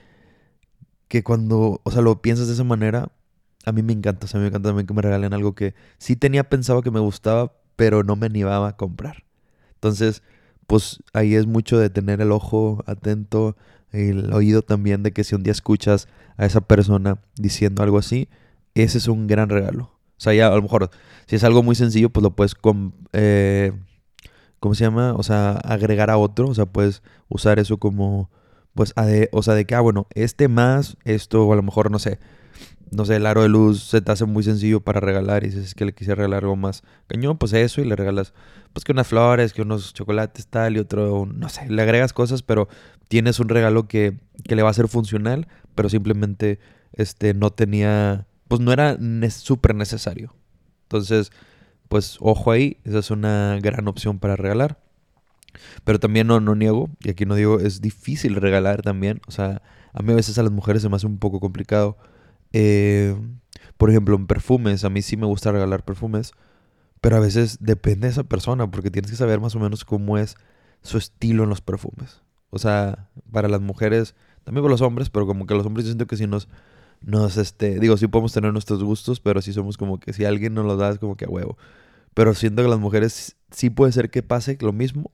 que 1.08 1.22
cuando, 1.22 1.80
o 1.84 1.90
sea, 1.90 2.02
lo 2.02 2.20
piensas 2.20 2.48
de 2.48 2.54
esa 2.54 2.64
manera, 2.64 3.12
a 3.64 3.72
mí 3.72 3.82
me 3.82 3.92
encanta. 3.92 4.26
O 4.26 4.28
sea, 4.28 4.38
a 4.38 4.40
mí 4.40 4.44
me 4.44 4.48
encanta 4.48 4.70
también 4.70 4.86
que 4.86 4.94
me 4.94 5.02
regalen 5.02 5.32
algo 5.32 5.54
que 5.54 5.74
sí 5.98 6.16
tenía 6.16 6.48
pensado 6.48 6.82
que 6.82 6.90
me 6.90 7.00
gustaba, 7.00 7.52
pero 7.76 8.02
no 8.02 8.16
me 8.16 8.26
animaba 8.26 8.68
a 8.68 8.76
comprar. 8.76 9.24
Entonces, 9.74 10.22
pues 10.66 11.02
ahí 11.12 11.34
es 11.34 11.46
mucho 11.46 11.78
de 11.78 11.90
tener 11.90 12.20
el 12.20 12.32
ojo 12.32 12.82
atento, 12.86 13.56
el 13.92 14.32
oído 14.32 14.62
también 14.62 15.02
de 15.02 15.12
que 15.12 15.24
si 15.24 15.34
un 15.34 15.42
día 15.42 15.52
escuchas 15.52 16.08
a 16.36 16.46
esa 16.46 16.60
persona 16.60 17.18
diciendo 17.36 17.82
algo 17.82 17.98
así, 17.98 18.28
ese 18.74 18.98
es 18.98 19.08
un 19.08 19.26
gran 19.26 19.48
regalo. 19.48 19.84
O 19.84 20.20
sea, 20.20 20.32
ya 20.34 20.48
a 20.48 20.54
lo 20.54 20.62
mejor, 20.62 20.90
si 21.26 21.36
es 21.36 21.44
algo 21.44 21.62
muy 21.62 21.74
sencillo, 21.74 22.10
pues 22.10 22.22
lo 22.22 22.34
puedes 22.34 22.54
eh, 23.12 23.72
¿cómo 24.60 24.74
se 24.74 24.84
llama? 24.84 25.14
O 25.14 25.22
sea, 25.22 25.52
agregar 25.52 26.10
a 26.10 26.18
otro, 26.18 26.48
o 26.48 26.54
sea, 26.54 26.66
puedes 26.66 27.02
usar 27.28 27.58
eso 27.58 27.78
como, 27.78 28.30
pues, 28.74 28.94
o 29.32 29.42
sea, 29.42 29.54
de 29.54 29.66
que, 29.66 29.74
ah, 29.74 29.80
bueno, 29.80 30.06
este 30.14 30.48
más, 30.48 30.96
esto, 31.04 31.52
a 31.52 31.56
lo 31.56 31.62
mejor, 31.62 31.90
no 31.90 31.98
sé, 31.98 32.18
no 32.90 33.04
sé, 33.04 33.16
el 33.16 33.26
aro 33.26 33.42
de 33.42 33.48
luz 33.48 33.82
se 33.82 34.00
te 34.00 34.12
hace 34.12 34.24
muy 34.24 34.42
sencillo 34.42 34.80
para 34.80 35.00
regalar 35.00 35.44
y 35.44 35.48
dices 35.48 35.74
que 35.74 35.84
le 35.84 35.92
quisiera 35.92 36.16
regalar 36.16 36.44
algo 36.44 36.56
más 36.56 36.82
cañón, 37.06 37.38
pues 37.38 37.52
eso 37.52 37.80
y 37.80 37.84
le 37.84 37.96
regalas, 37.96 38.32
pues 38.72 38.84
que 38.84 38.92
unas 38.92 39.08
flores, 39.08 39.52
que 39.52 39.62
unos 39.62 39.92
chocolates, 39.94 40.46
tal 40.46 40.76
y 40.76 40.78
otro, 40.78 41.26
no 41.26 41.48
sé, 41.48 41.68
le 41.68 41.82
agregas 41.82 42.12
cosas, 42.12 42.42
pero 42.42 42.68
tienes 43.08 43.40
un 43.40 43.48
regalo 43.48 43.88
que, 43.88 44.18
que 44.44 44.56
le 44.56 44.62
va 44.62 44.70
a 44.70 44.74
ser 44.74 44.88
funcional, 44.88 45.48
pero 45.74 45.88
simplemente, 45.88 46.58
este, 46.92 47.34
no 47.34 47.50
tenía, 47.50 48.26
pues 48.48 48.60
no 48.60 48.72
era 48.72 48.96
súper 49.30 49.74
necesario. 49.74 50.34
Entonces, 50.82 51.32
pues 51.88 52.16
ojo 52.20 52.50
ahí, 52.50 52.78
esa 52.84 52.98
es 52.98 53.10
una 53.10 53.58
gran 53.60 53.88
opción 53.88 54.18
para 54.18 54.36
regalar. 54.36 54.78
Pero 55.84 55.98
también 55.98 56.26
no, 56.26 56.40
no 56.40 56.54
niego, 56.54 56.90
y 57.00 57.10
aquí 57.10 57.24
no 57.26 57.34
digo, 57.34 57.60
es 57.60 57.80
difícil 57.80 58.36
regalar 58.36 58.82
también. 58.82 59.20
O 59.26 59.30
sea, 59.30 59.62
a 59.92 60.02
mí 60.02 60.12
a 60.12 60.16
veces 60.16 60.38
a 60.38 60.42
las 60.42 60.52
mujeres 60.52 60.82
se 60.82 60.88
me 60.88 60.96
hace 60.96 61.06
un 61.06 61.18
poco 61.18 61.40
complicado. 61.40 61.96
Eh, 62.52 63.16
por 63.76 63.90
ejemplo, 63.90 64.16
en 64.16 64.26
perfumes, 64.26 64.84
a 64.84 64.90
mí 64.90 65.02
sí 65.02 65.16
me 65.16 65.26
gusta 65.26 65.52
regalar 65.52 65.84
perfumes, 65.84 66.32
pero 67.00 67.16
a 67.16 67.20
veces 67.20 67.58
depende 67.60 68.06
de 68.06 68.12
esa 68.12 68.24
persona, 68.24 68.70
porque 68.70 68.90
tienes 68.90 69.10
que 69.10 69.16
saber 69.16 69.40
más 69.40 69.54
o 69.54 69.60
menos 69.60 69.84
cómo 69.84 70.18
es 70.18 70.36
su 70.82 70.98
estilo 70.98 71.44
en 71.44 71.50
los 71.50 71.60
perfumes. 71.60 72.22
O 72.50 72.58
sea, 72.58 73.08
para 73.30 73.48
las 73.48 73.60
mujeres, 73.60 74.14
también 74.44 74.62
para 74.62 74.72
los 74.72 74.80
hombres, 74.80 75.10
pero 75.10 75.26
como 75.26 75.46
que 75.46 75.54
los 75.54 75.66
hombres 75.66 75.84
yo 75.84 75.90
siento 75.90 76.06
que 76.06 76.16
si 76.16 76.26
nos, 76.26 76.48
nos, 77.00 77.36
este, 77.36 77.78
digo, 77.80 77.96
sí 77.96 78.06
podemos 78.06 78.32
tener 78.32 78.52
nuestros 78.52 78.82
gustos, 78.82 79.20
pero 79.20 79.42
sí 79.42 79.52
somos 79.52 79.76
como 79.76 80.00
que 80.00 80.12
si 80.12 80.24
alguien 80.24 80.54
nos 80.54 80.64
los 80.64 80.78
da 80.78 80.90
es 80.90 80.98
como 80.98 81.16
que 81.16 81.26
a 81.26 81.28
huevo. 81.28 81.58
Pero 82.14 82.34
siento 82.34 82.62
que 82.62 82.68
las 82.68 82.78
mujeres 82.78 83.36
sí 83.50 83.68
puede 83.70 83.92
ser 83.92 84.10
que 84.10 84.22
pase 84.22 84.56
lo 84.60 84.72
mismo, 84.72 85.10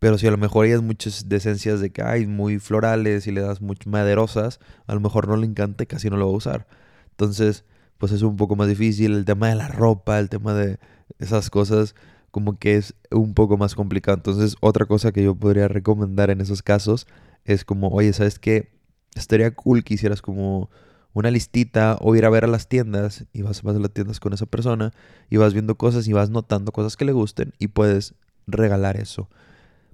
pero 0.00 0.18
si 0.18 0.26
a 0.26 0.30
lo 0.32 0.38
mejor 0.38 0.66
ellas 0.66 0.82
muchas 0.82 1.28
de 1.28 1.36
esencias 1.36 1.80
de 1.80 1.90
que 1.90 2.02
hay 2.02 2.26
muy 2.26 2.58
florales 2.58 3.26
y 3.28 3.32
le 3.32 3.42
das 3.42 3.60
muy 3.60 3.76
maderosas, 3.86 4.60
a 4.86 4.94
lo 4.94 5.00
mejor 5.00 5.28
no 5.28 5.36
le 5.36 5.46
encanta 5.46 5.84
y 5.84 5.86
casi 5.86 6.10
no 6.10 6.16
lo 6.16 6.26
va 6.26 6.32
a 6.34 6.36
usar. 6.36 6.66
Entonces, 7.12 7.64
pues 7.98 8.12
es 8.12 8.22
un 8.22 8.36
poco 8.36 8.56
más 8.56 8.68
difícil. 8.68 9.14
El 9.14 9.24
tema 9.24 9.48
de 9.48 9.54
la 9.56 9.68
ropa, 9.68 10.18
el 10.18 10.28
tema 10.28 10.54
de 10.54 10.78
esas 11.18 11.50
cosas, 11.50 11.94
como 12.30 12.58
que 12.58 12.76
es 12.76 12.94
un 13.10 13.34
poco 13.34 13.56
más 13.58 13.74
complicado. 13.74 14.16
Entonces, 14.16 14.56
otra 14.60 14.86
cosa 14.86 15.12
que 15.12 15.22
yo 15.22 15.34
podría 15.36 15.68
recomendar 15.68 16.30
en 16.30 16.40
esos 16.40 16.62
casos 16.62 17.06
es 17.44 17.64
como, 17.64 17.88
oye, 17.88 18.12
¿sabes 18.12 18.38
qué? 18.38 18.80
estaría 19.14 19.50
cool 19.54 19.84
que 19.84 19.94
hicieras 19.94 20.22
como 20.22 20.70
una 21.12 21.30
listita 21.30 21.96
o 22.00 22.14
ir 22.14 22.24
a 22.24 22.30
ver 22.30 22.44
a 22.44 22.48
las 22.48 22.68
tiendas 22.68 23.24
y 23.32 23.42
vas, 23.42 23.62
vas 23.62 23.76
a 23.76 23.80
las 23.80 23.92
tiendas 23.92 24.20
con 24.20 24.32
esa 24.32 24.46
persona 24.46 24.92
y 25.28 25.36
vas 25.36 25.52
viendo 25.52 25.76
cosas 25.76 26.06
y 26.06 26.12
vas 26.12 26.30
notando 26.30 26.72
cosas 26.72 26.96
que 26.96 27.04
le 27.04 27.12
gusten 27.12 27.52
y 27.58 27.68
puedes 27.68 28.14
regalar 28.46 28.96
eso. 28.96 29.28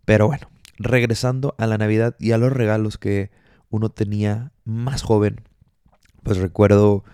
Pero 0.07 0.29
bueno, 0.29 0.49
regresando 0.79 1.55
a 1.59 1.67
la 1.67 1.77
Navidad 1.77 2.17
y 2.19 2.33
a 2.33 2.39
los 2.39 2.51
regalos 2.53 2.97
que 2.97 3.31
uno 3.69 3.91
tenía 3.91 4.53
más 4.65 5.03
joven, 5.03 5.43
pues 6.23 6.39
recuerdo 6.39 7.05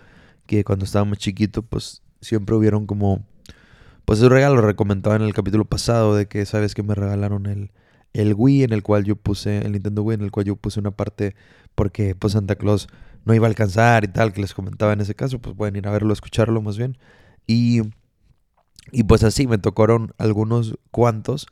que 0.45 0.63
cuando 0.63 0.85
estábamos 0.85 1.17
chiquitos, 1.17 1.65
pues 1.67 2.01
siempre 2.21 2.55
hubieron 2.55 2.85
como, 2.85 3.25
pues 4.05 4.19
esos 4.19 4.31
regalos 4.31 4.63
recomendaba 4.63 5.17
en 5.17 5.23
el 5.23 5.33
capítulo 5.33 5.65
pasado 5.65 6.15
de 6.15 6.27
que, 6.27 6.45
sabes 6.45 6.75
que 6.75 6.83
me 6.83 6.95
regalaron 6.95 7.47
el, 7.47 7.71
el 8.13 8.35
Wii 8.37 8.63
en 8.63 8.73
el 8.73 8.83
cual 8.83 9.03
yo 9.03 9.15
puse, 9.15 9.57
el 9.57 9.73
Nintendo 9.73 10.03
Wii 10.03 10.15
en 10.15 10.21
el 10.21 10.31
cual 10.31 10.45
yo 10.45 10.55
puse 10.55 10.79
una 10.79 10.91
parte 10.91 11.35
porque 11.75 12.15
pues 12.15 12.33
Santa 12.33 12.55
Claus 12.55 12.87
no 13.25 13.33
iba 13.33 13.47
a 13.47 13.49
alcanzar 13.49 14.03
y 14.03 14.07
tal, 14.07 14.33
que 14.33 14.41
les 14.41 14.53
comentaba 14.53 14.93
en 14.93 15.01
ese 15.01 15.15
caso, 15.15 15.39
pues 15.39 15.55
pueden 15.55 15.75
ir 15.75 15.87
a 15.87 15.91
verlo, 15.91 16.13
escucharlo 16.13 16.61
más 16.61 16.77
bien. 16.77 16.97
Y, 17.47 17.81
y 18.91 19.03
pues 19.03 19.23
así, 19.23 19.47
me 19.47 19.57
tocaron 19.57 20.13
algunos 20.17 20.77
cuantos. 20.91 21.47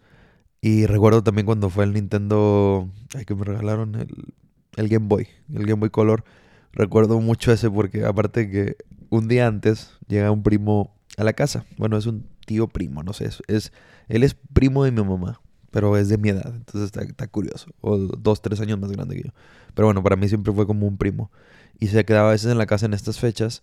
Y 0.62 0.86
recuerdo 0.86 1.24
también 1.24 1.46
cuando 1.48 1.70
fue 1.70 1.84
el 1.84 1.94
Nintendo, 1.94 2.88
ay, 3.16 3.26
que 3.26 3.34
me 3.34 3.44
regalaron 3.44 3.96
el, 3.96 4.34
el 4.76 4.88
Game 4.88 5.08
Boy, 5.08 5.28
el 5.54 5.66
Game 5.66 5.80
Boy 5.80 5.90
Color. 5.90 6.24
Recuerdo 6.72 7.20
mucho 7.20 7.52
ese 7.52 7.70
porque 7.70 8.06
aparte 8.06 8.50
que 8.50 8.78
un 9.10 9.28
día 9.28 9.48
antes 9.48 9.92
llega 10.08 10.32
un 10.32 10.44
primo 10.44 10.96
a 11.18 11.24
la 11.24 11.34
casa. 11.34 11.66
Bueno, 11.78 11.98
es 11.98 12.06
un 12.06 12.28
tío 12.46 12.68
primo, 12.68 13.04
no 13.04 13.14
sé, 13.14 13.26
es, 13.26 13.42
es 13.48 13.74
él 14.08 14.24
es 14.24 14.36
primo 14.54 14.84
de 14.84 14.92
mi 14.92 15.04
mamá, 15.04 15.42
pero 15.72 15.98
es 15.98 16.10
de 16.10 16.18
mi 16.18 16.30
edad, 16.30 16.54
entonces 16.54 16.88
está, 16.88 17.02
está 17.02 17.28
curioso. 17.28 17.72
O 17.82 17.98
dos, 17.98 18.42
tres 18.42 18.60
años 18.60 18.80
más 18.80 18.92
grande 18.92 19.16
que 19.16 19.24
yo. 19.24 19.30
Pero 19.74 19.88
bueno, 19.88 20.04
para 20.04 20.16
mí 20.16 20.28
siempre 20.28 20.54
fue 20.54 20.68
como 20.68 20.86
un 20.86 20.98
primo. 20.98 21.32
Y 21.80 21.88
se 21.88 22.06
quedaba 22.06 22.30
a 22.30 22.32
veces 22.34 22.52
en 22.52 22.58
la 22.58 22.66
casa 22.66 22.86
en 22.86 22.94
estas 22.94 23.20
fechas. 23.20 23.62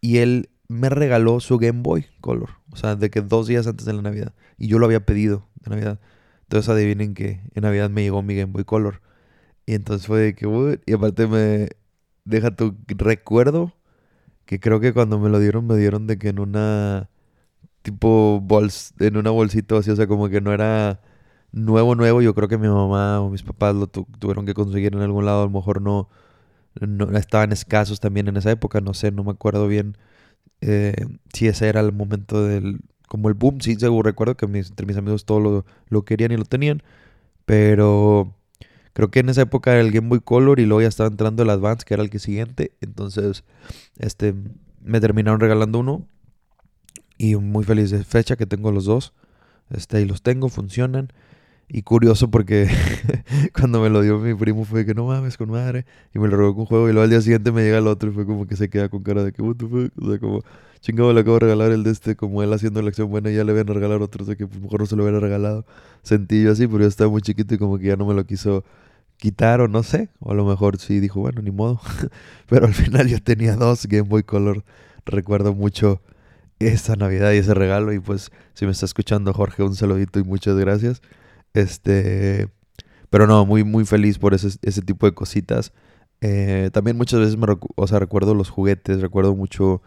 Y 0.00 0.18
él 0.18 0.48
me 0.68 0.88
regaló 0.88 1.40
su 1.40 1.58
Game 1.58 1.82
Boy 1.82 2.06
Color. 2.20 2.50
O 2.72 2.76
sea, 2.76 2.96
de 2.96 3.10
que 3.10 3.20
dos 3.22 3.46
días 3.46 3.66
antes 3.66 3.86
de 3.86 3.92
la 3.92 4.02
Navidad. 4.02 4.34
Y 4.58 4.68
yo 4.68 4.78
lo 4.78 4.86
había 4.86 5.04
pedido 5.04 5.46
de 5.60 5.70
Navidad. 5.70 6.00
Entonces 6.42 6.68
adivinen 6.68 7.14
que 7.14 7.40
en 7.54 7.62
Navidad 7.62 7.90
me 7.90 8.02
llegó 8.02 8.22
mi 8.22 8.36
Game 8.36 8.52
Boy 8.52 8.64
Color. 8.64 9.02
Y 9.66 9.74
entonces 9.74 10.06
fue 10.06 10.20
de 10.20 10.34
que, 10.34 10.80
y 10.86 10.92
aparte 10.92 11.26
me 11.26 11.68
deja 12.24 12.54
tu 12.54 12.76
recuerdo 12.88 13.72
que 14.44 14.60
creo 14.60 14.80
que 14.80 14.92
cuando 14.92 15.18
me 15.18 15.28
lo 15.28 15.40
dieron, 15.40 15.66
me 15.66 15.76
dieron 15.76 16.06
de 16.06 16.18
que 16.18 16.28
en 16.28 16.38
una 16.40 17.10
tipo 17.82 18.40
bols, 18.40 18.94
en 19.00 19.16
una 19.16 19.30
bolsita 19.30 19.78
así, 19.78 19.90
o 19.90 19.96
sea, 19.96 20.06
como 20.08 20.28
que 20.28 20.40
no 20.40 20.52
era 20.52 21.00
nuevo, 21.52 21.94
nuevo. 21.94 22.22
Yo 22.22 22.34
creo 22.34 22.48
que 22.48 22.58
mi 22.58 22.68
mamá 22.68 23.20
o 23.20 23.30
mis 23.30 23.42
papás 23.42 23.74
lo 23.74 23.88
tuvieron 23.88 24.46
que 24.46 24.54
conseguir 24.54 24.94
en 24.94 25.02
algún 25.02 25.26
lado, 25.26 25.42
a 25.42 25.46
lo 25.46 25.50
mejor 25.50 25.82
no, 25.82 26.08
no 26.80 27.18
estaban 27.18 27.52
escasos 27.52 28.00
también 28.00 28.28
en 28.28 28.36
esa 28.36 28.50
época, 28.50 28.80
no 28.80 28.94
sé, 28.94 29.12
no 29.12 29.24
me 29.24 29.32
acuerdo 29.32 29.68
bien 29.68 29.96
eh, 30.60 30.94
si 31.32 31.48
ese 31.48 31.68
era 31.68 31.80
el 31.80 31.92
momento 31.92 32.44
del, 32.44 32.80
como 33.08 33.28
el 33.28 33.34
boom, 33.34 33.60
sí, 33.60 33.76
seguro 33.76 34.08
recuerdo 34.08 34.36
que 34.36 34.46
entre 34.46 34.86
mis 34.86 34.96
amigos 34.96 35.24
todos 35.24 35.42
lo, 35.42 35.64
lo, 35.88 36.04
querían 36.04 36.32
y 36.32 36.36
lo 36.36 36.44
tenían, 36.44 36.82
pero 37.44 38.34
creo 38.92 39.10
que 39.10 39.20
en 39.20 39.28
esa 39.28 39.42
época 39.42 39.72
era 39.72 39.80
el 39.80 39.92
Game 39.92 40.08
Boy 40.08 40.20
Color 40.20 40.60
y 40.60 40.66
luego 40.66 40.82
ya 40.82 40.88
estaba 40.88 41.08
entrando 41.08 41.42
el 41.42 41.50
Advance, 41.50 41.84
que 41.84 41.94
era 41.94 42.02
el 42.02 42.20
siguiente, 42.20 42.72
entonces, 42.80 43.44
este, 43.98 44.34
me 44.82 45.00
terminaron 45.00 45.40
regalando 45.40 45.80
uno 45.80 46.06
y 47.18 47.36
muy 47.36 47.64
feliz 47.64 47.90
de 47.90 48.04
fecha 48.04 48.36
que 48.36 48.46
tengo 48.46 48.72
los 48.72 48.84
dos, 48.84 49.12
este, 49.70 50.00
y 50.00 50.04
los 50.04 50.22
tengo, 50.22 50.48
funcionan. 50.48 51.12
Y 51.68 51.82
curioso 51.82 52.30
porque 52.30 52.68
cuando 53.52 53.80
me 53.80 53.90
lo 53.90 54.00
dio 54.00 54.18
mi 54.18 54.34
primo 54.34 54.64
fue 54.64 54.86
que 54.86 54.94
no 54.94 55.06
mames 55.06 55.36
con 55.36 55.50
madre. 55.50 55.84
Y 56.14 56.18
me 56.18 56.28
lo 56.28 56.36
robó 56.36 56.52
con 56.52 56.60
un 56.60 56.66
juego. 56.66 56.88
Y 56.88 56.92
luego 56.92 57.04
al 57.04 57.10
día 57.10 57.20
siguiente 57.20 57.50
me 57.50 57.62
llega 57.62 57.78
el 57.78 57.88
otro 57.88 58.10
y 58.10 58.12
fue 58.12 58.24
como 58.24 58.46
que 58.46 58.56
se 58.56 58.68
queda 58.68 58.88
con 58.88 59.02
cara 59.02 59.24
de 59.24 59.32
que 59.32 59.42
what 59.42 59.56
the 59.56 59.66
fuck. 59.66 59.92
O 60.00 60.10
sea, 60.10 60.18
como 60.20 60.42
chingado 60.80 61.12
le 61.12 61.20
acabo 61.20 61.34
de 61.38 61.40
regalar 61.40 61.72
el 61.72 61.82
de 61.82 61.90
este. 61.90 62.14
Como 62.14 62.42
él 62.42 62.52
haciendo 62.52 62.80
la 62.82 62.88
acción 62.88 63.10
buena 63.10 63.30
y 63.30 63.34
ya 63.34 63.44
le 63.44 63.52
van 63.52 63.68
a 63.68 63.72
regalar 63.72 64.00
otro. 64.00 64.22
O 64.22 64.26
sea 64.26 64.36
que 64.36 64.46
pues, 64.46 64.60
mejor 64.60 64.80
no 64.80 64.86
se 64.86 64.94
lo 64.94 65.02
hubiera 65.02 65.18
regalado. 65.18 65.66
Sentí 66.02 66.42
yo 66.44 66.52
así, 66.52 66.68
pero 66.68 66.80
yo 66.80 66.88
estaba 66.88 67.10
muy 67.10 67.20
chiquito 67.22 67.54
y 67.54 67.58
como 67.58 67.78
que 67.78 67.86
ya 67.86 67.96
no 67.96 68.06
me 68.06 68.14
lo 68.14 68.24
quiso 68.24 68.64
quitar 69.16 69.60
o 69.60 69.66
no 69.66 69.82
sé. 69.82 70.08
O 70.20 70.30
a 70.30 70.34
lo 70.34 70.44
mejor 70.44 70.78
sí 70.78 71.00
dijo, 71.00 71.20
bueno, 71.20 71.42
ni 71.42 71.50
modo. 71.50 71.80
pero 72.48 72.66
al 72.66 72.74
final 72.74 73.08
yo 73.08 73.20
tenía 73.20 73.56
dos 73.56 73.86
Game 73.86 74.08
Boy 74.08 74.22
Color. 74.22 74.62
Recuerdo 75.04 75.52
mucho 75.52 76.00
esa 76.60 76.94
Navidad 76.94 77.32
y 77.32 77.38
ese 77.38 77.54
regalo. 77.54 77.92
Y 77.92 77.98
pues 77.98 78.30
si 78.54 78.66
me 78.66 78.70
está 78.70 78.86
escuchando 78.86 79.32
Jorge, 79.32 79.64
un 79.64 79.74
saludito 79.74 80.20
y 80.20 80.22
muchas 80.22 80.56
gracias. 80.56 81.02
Este, 81.54 82.48
pero 83.10 83.26
no, 83.26 83.46
muy, 83.46 83.64
muy 83.64 83.84
feliz 83.84 84.18
por 84.18 84.34
ese, 84.34 84.58
ese 84.62 84.82
tipo 84.82 85.06
de 85.06 85.14
cositas. 85.14 85.72
Eh, 86.20 86.70
también 86.72 86.96
muchas 86.96 87.20
veces 87.20 87.36
me 87.36 87.46
o 87.76 87.86
sea, 87.86 87.98
recuerdo 87.98 88.34
los 88.34 88.50
juguetes, 88.50 89.00
recuerdo 89.00 89.34
mucho 89.34 89.82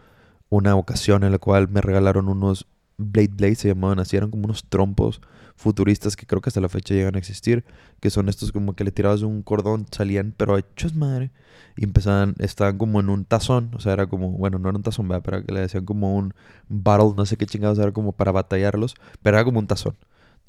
una 0.48 0.76
ocasión 0.76 1.24
en 1.24 1.32
la 1.32 1.38
cual 1.38 1.68
me 1.68 1.80
regalaron 1.80 2.28
unos 2.28 2.66
Blade 2.98 3.30
Blade, 3.32 3.54
se 3.54 3.68
llamaban 3.68 3.98
así, 3.98 4.16
eran 4.16 4.30
como 4.30 4.44
unos 4.44 4.64
trompos 4.68 5.20
futuristas 5.56 6.16
que 6.16 6.26
creo 6.26 6.40
que 6.40 6.50
hasta 6.50 6.60
la 6.60 6.68
fecha 6.68 6.94
llegan 6.94 7.16
a 7.16 7.18
existir, 7.18 7.64
que 8.00 8.10
son 8.10 8.28
estos 8.28 8.52
como 8.52 8.74
que 8.74 8.84
le 8.84 8.92
tirabas 8.92 9.22
un 9.22 9.42
cordón, 9.42 9.86
salían, 9.90 10.34
pero 10.36 10.56
hechos 10.58 10.94
madre, 10.94 11.30
y 11.76 11.84
empezaban, 11.84 12.34
estaban 12.38 12.78
como 12.78 13.00
en 13.00 13.08
un 13.10 13.24
tazón, 13.24 13.70
o 13.74 13.80
sea, 13.80 13.92
era 13.94 14.06
como, 14.06 14.30
bueno, 14.32 14.58
no 14.58 14.68
era 14.68 14.76
un 14.76 14.82
tazón, 14.82 15.08
pero 15.22 15.44
que 15.44 15.52
le 15.52 15.60
decían 15.60 15.84
como 15.84 16.16
un 16.16 16.34
battle, 16.68 17.12
no 17.16 17.26
sé 17.26 17.36
qué 17.36 17.46
chingados, 17.46 17.78
era 17.78 17.92
como 17.92 18.12
para 18.12 18.32
batallarlos, 18.32 18.94
pero 19.22 19.36
era 19.36 19.44
como 19.44 19.58
un 19.58 19.66
tazón. 19.66 19.96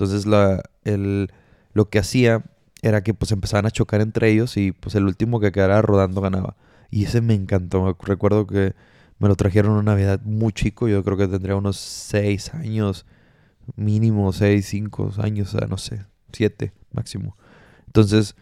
Entonces 0.02 0.26
la, 0.26 0.64
el, 0.84 1.32
lo 1.74 1.92
que 1.92 2.00
hacía 2.00 2.44
era 2.82 3.04
que 3.04 3.14
pues 3.14 3.32
empezaban 3.32 3.68
a 3.68 3.72
chocar 3.72 4.02
entre 4.02 4.32
ellos 4.32 4.58
y 4.58 4.72
pues 4.72 4.96
el 4.96 5.06
último 5.06 5.40
que 5.40 5.52
quedara 5.52 5.80
rodando 5.84 6.22
ganaba. 6.22 6.56
Y 6.90 7.06
ese 7.06 7.22
me 7.22 7.36
encantó. 7.36 7.96
Recuerdo 8.02 8.48
que 8.48 8.74
me 9.20 9.28
lo 9.28 9.36
trajeron 9.36 9.74
una 9.74 9.84
Navidad 9.84 10.20
muy 10.24 10.54
chico. 10.54 10.88
Yo 10.88 11.04
creo 11.04 11.18
que 11.18 11.28
tendría 11.28 11.56
unos 11.56 11.78
6 11.78 12.56
años, 12.56 13.06
mínimo 13.76 14.34
6, 14.34 14.66
5 14.66 15.12
años, 15.20 15.56
no 15.70 15.78
sé, 15.78 16.04
7 16.34 16.74
máximo. 16.92 17.38
Entonces 17.86 18.36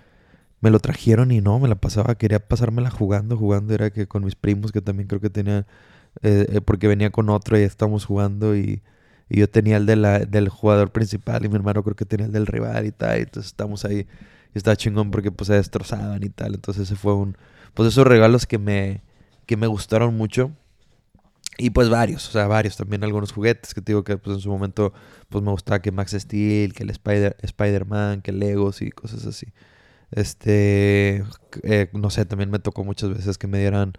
me 0.62 0.70
lo 0.70 0.80
trajeron 0.80 1.34
y 1.34 1.42
no, 1.42 1.60
me 1.60 1.68
la 1.68 1.76
pasaba, 1.76 2.16
quería 2.16 2.40
pasármela 2.40 2.90
jugando, 2.90 3.36
jugando. 3.36 3.74
Era 3.74 3.90
que 3.90 4.08
con 4.08 4.24
mis 4.24 4.36
primos 4.36 4.72
que 4.72 4.80
también 4.80 5.10
creo 5.10 5.20
que 5.20 5.30
tenían, 5.30 5.66
eh, 6.22 6.48
eh, 6.54 6.62
porque 6.62 6.88
venía 6.88 7.10
con 7.10 7.30
otro 7.30 7.60
y 7.60 7.64
estábamos 7.64 8.06
jugando 8.06 8.56
y 8.56 8.82
y 9.30 9.40
yo 9.40 9.50
tenía 9.50 9.78
el 9.78 9.86
del 9.86 10.50
jugador 10.50 10.92
principal 10.92 11.46
y 11.46 11.50
mi 11.50 11.56
hermano 11.56 11.84
creo 11.84 11.96
que 11.96 12.06
tenía 12.06 12.26
el 12.26 12.32
del 12.32 12.48
rival 12.48 12.88
y 12.88 12.92
tal. 12.92 13.20
Y 13.20 13.22
entonces 13.22 13.52
estamos 13.52 13.86
ahí. 13.86 14.08
Y 14.56 14.58
estaba 14.58 14.76
chingón 14.76 15.12
porque 15.12 15.32
pues 15.32 15.48
se 15.48 15.54
destrozaban 15.54 16.24
y 16.24 16.30
tal. 16.30 16.56
Entonces 16.56 16.84
ese 16.84 16.96
fue 16.96 17.14
un... 17.14 17.38
Pues 17.76 17.90
esos 17.90 18.08
regalos 18.08 18.48
que 18.48 18.58
me, 18.58 19.04
que 19.46 19.56
me 19.56 19.68
gustaron 19.68 20.18
mucho. 20.18 20.52
Y 21.60 21.70
pues 21.72 21.90
varios, 21.90 22.28
o 22.28 22.32
sea, 22.32 22.48
varios. 22.48 22.76
También 22.78 23.04
algunos 23.04 23.32
juguetes 23.32 23.76
que 23.76 23.82
te 23.82 23.92
digo 23.92 24.04
que 24.04 24.18
pues 24.18 24.38
en 24.38 24.42
su 24.42 24.50
momento 24.50 24.94
pues 25.30 25.44
me 25.44 25.52
gustaba 25.52 25.80
que 25.82 25.92
Max 25.92 26.16
Steel, 26.18 26.74
que 26.74 26.84
el 26.84 26.90
Spider, 26.90 27.38
Spider-Man, 27.42 28.22
que 28.22 28.32
Legos 28.32 28.82
y 28.82 28.90
cosas 28.90 29.28
así. 29.28 29.48
Este, 30.12 31.24
eh, 31.64 31.90
no 31.94 32.10
sé, 32.10 32.26
también 32.26 32.50
me 32.50 32.58
tocó 32.58 32.84
muchas 32.84 33.12
veces 33.12 33.38
que 33.38 33.46
me 33.48 33.60
dieran 33.60 33.94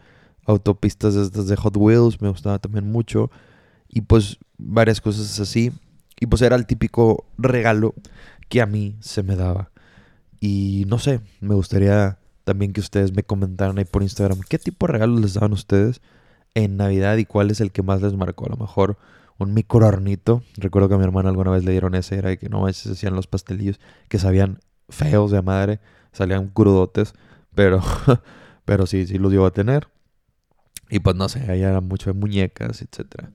autopistas 0.47 1.33
de, 1.33 1.45
de 1.45 1.57
Hot 1.57 1.77
Wheels. 1.77 2.21
Me 2.21 2.31
gustaba 2.31 2.59
también 2.59 2.91
mucho. 2.91 3.31
Y 3.93 4.03
pues 4.03 4.39
varias 4.57 5.01
cosas 5.01 5.39
así. 5.41 5.73
Y 6.21 6.27
pues 6.27 6.43
era 6.43 6.57
el 6.57 6.67
típico 6.67 7.27
regalo 7.39 7.95
que 8.49 8.61
a 8.61 8.67
mí 8.67 8.97
se 9.01 9.23
me 9.23 9.37
daba. 9.37 9.71
Y 10.41 10.85
no 10.89 10.99
sé, 10.99 11.21
me 11.41 11.55
gustaría 11.55 12.19
también 12.45 12.73
que 12.73 12.81
ustedes 12.81 13.13
me 13.13 13.23
comentaran 13.23 13.79
ahí 13.79 13.85
por 13.85 14.03
Instagram 14.03 14.41
qué 14.49 14.59
tipo 14.59 14.87
de 14.87 14.95
regalos 14.95 15.21
les 15.21 15.35
daban 15.35 15.53
ustedes 15.53 16.01
en 16.55 16.77
Navidad 16.77 17.17
y 17.19 17.27
cuál 17.27 17.51
es 17.51 17.61
el 17.61 17.73
que 17.73 17.83
más 17.83 18.01
les 18.01 18.15
marcó. 18.15 18.47
A 18.47 18.51
lo 18.51 18.57
mejor 18.57 18.97
un 19.39 19.55
micro 19.55 19.87
hornito. 19.87 20.43
Recuerdo 20.57 20.89
que 20.89 20.95
a 20.95 20.99
mi 20.99 21.05
hermana 21.05 21.31
alguna 21.31 21.51
vez 21.51 21.65
le 21.65 21.73
dieron 21.73 21.95
ese, 21.95 22.17
era 22.17 22.31
de 22.31 22.39
que 22.39 22.49
no 22.49 22.71
se 22.73 22.93
hacían 22.93 23.15
los 23.15 23.27
pastelillos 23.27 23.81
que 24.09 24.19
sabían 24.19 24.61
feos 24.89 25.31
de 25.31 25.43
madre, 25.43 25.81
salían 26.13 26.49
crudotes, 26.49 27.15
pero, 27.55 27.83
pero 28.65 28.87
sí, 28.87 29.07
sí 29.07 29.19
los 29.19 29.33
iba 29.33 29.47
a 29.47 29.53
tener. 29.53 29.89
Y 30.91 31.01
pues 31.01 31.17
no 31.17 31.29
sé, 31.29 31.51
ahí 31.51 31.63
era 31.63 31.81
mucho 31.81 32.13
de 32.13 32.19
muñecas, 32.19 32.83
etcétera. 32.83 33.31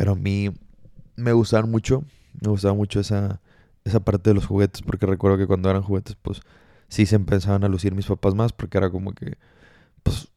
Pero 0.00 0.12
a 0.12 0.16
mí 0.16 0.48
me 1.16 1.34
gustaban 1.34 1.70
mucho, 1.70 2.04
me 2.40 2.48
gustaba 2.48 2.72
mucho 2.72 3.00
esa, 3.00 3.42
esa 3.84 4.00
parte 4.00 4.30
de 4.30 4.34
los 4.34 4.46
juguetes, 4.46 4.80
porque 4.80 5.04
recuerdo 5.04 5.36
que 5.36 5.46
cuando 5.46 5.68
eran 5.68 5.82
juguetes, 5.82 6.16
pues 6.22 6.40
sí 6.88 7.04
se 7.04 7.16
empezaban 7.16 7.64
a 7.64 7.68
lucir 7.68 7.94
mis 7.94 8.06
papás 8.06 8.34
más, 8.34 8.54
porque 8.54 8.78
era 8.78 8.88
como 8.88 9.12
que, 9.12 9.36
pues 10.02 10.28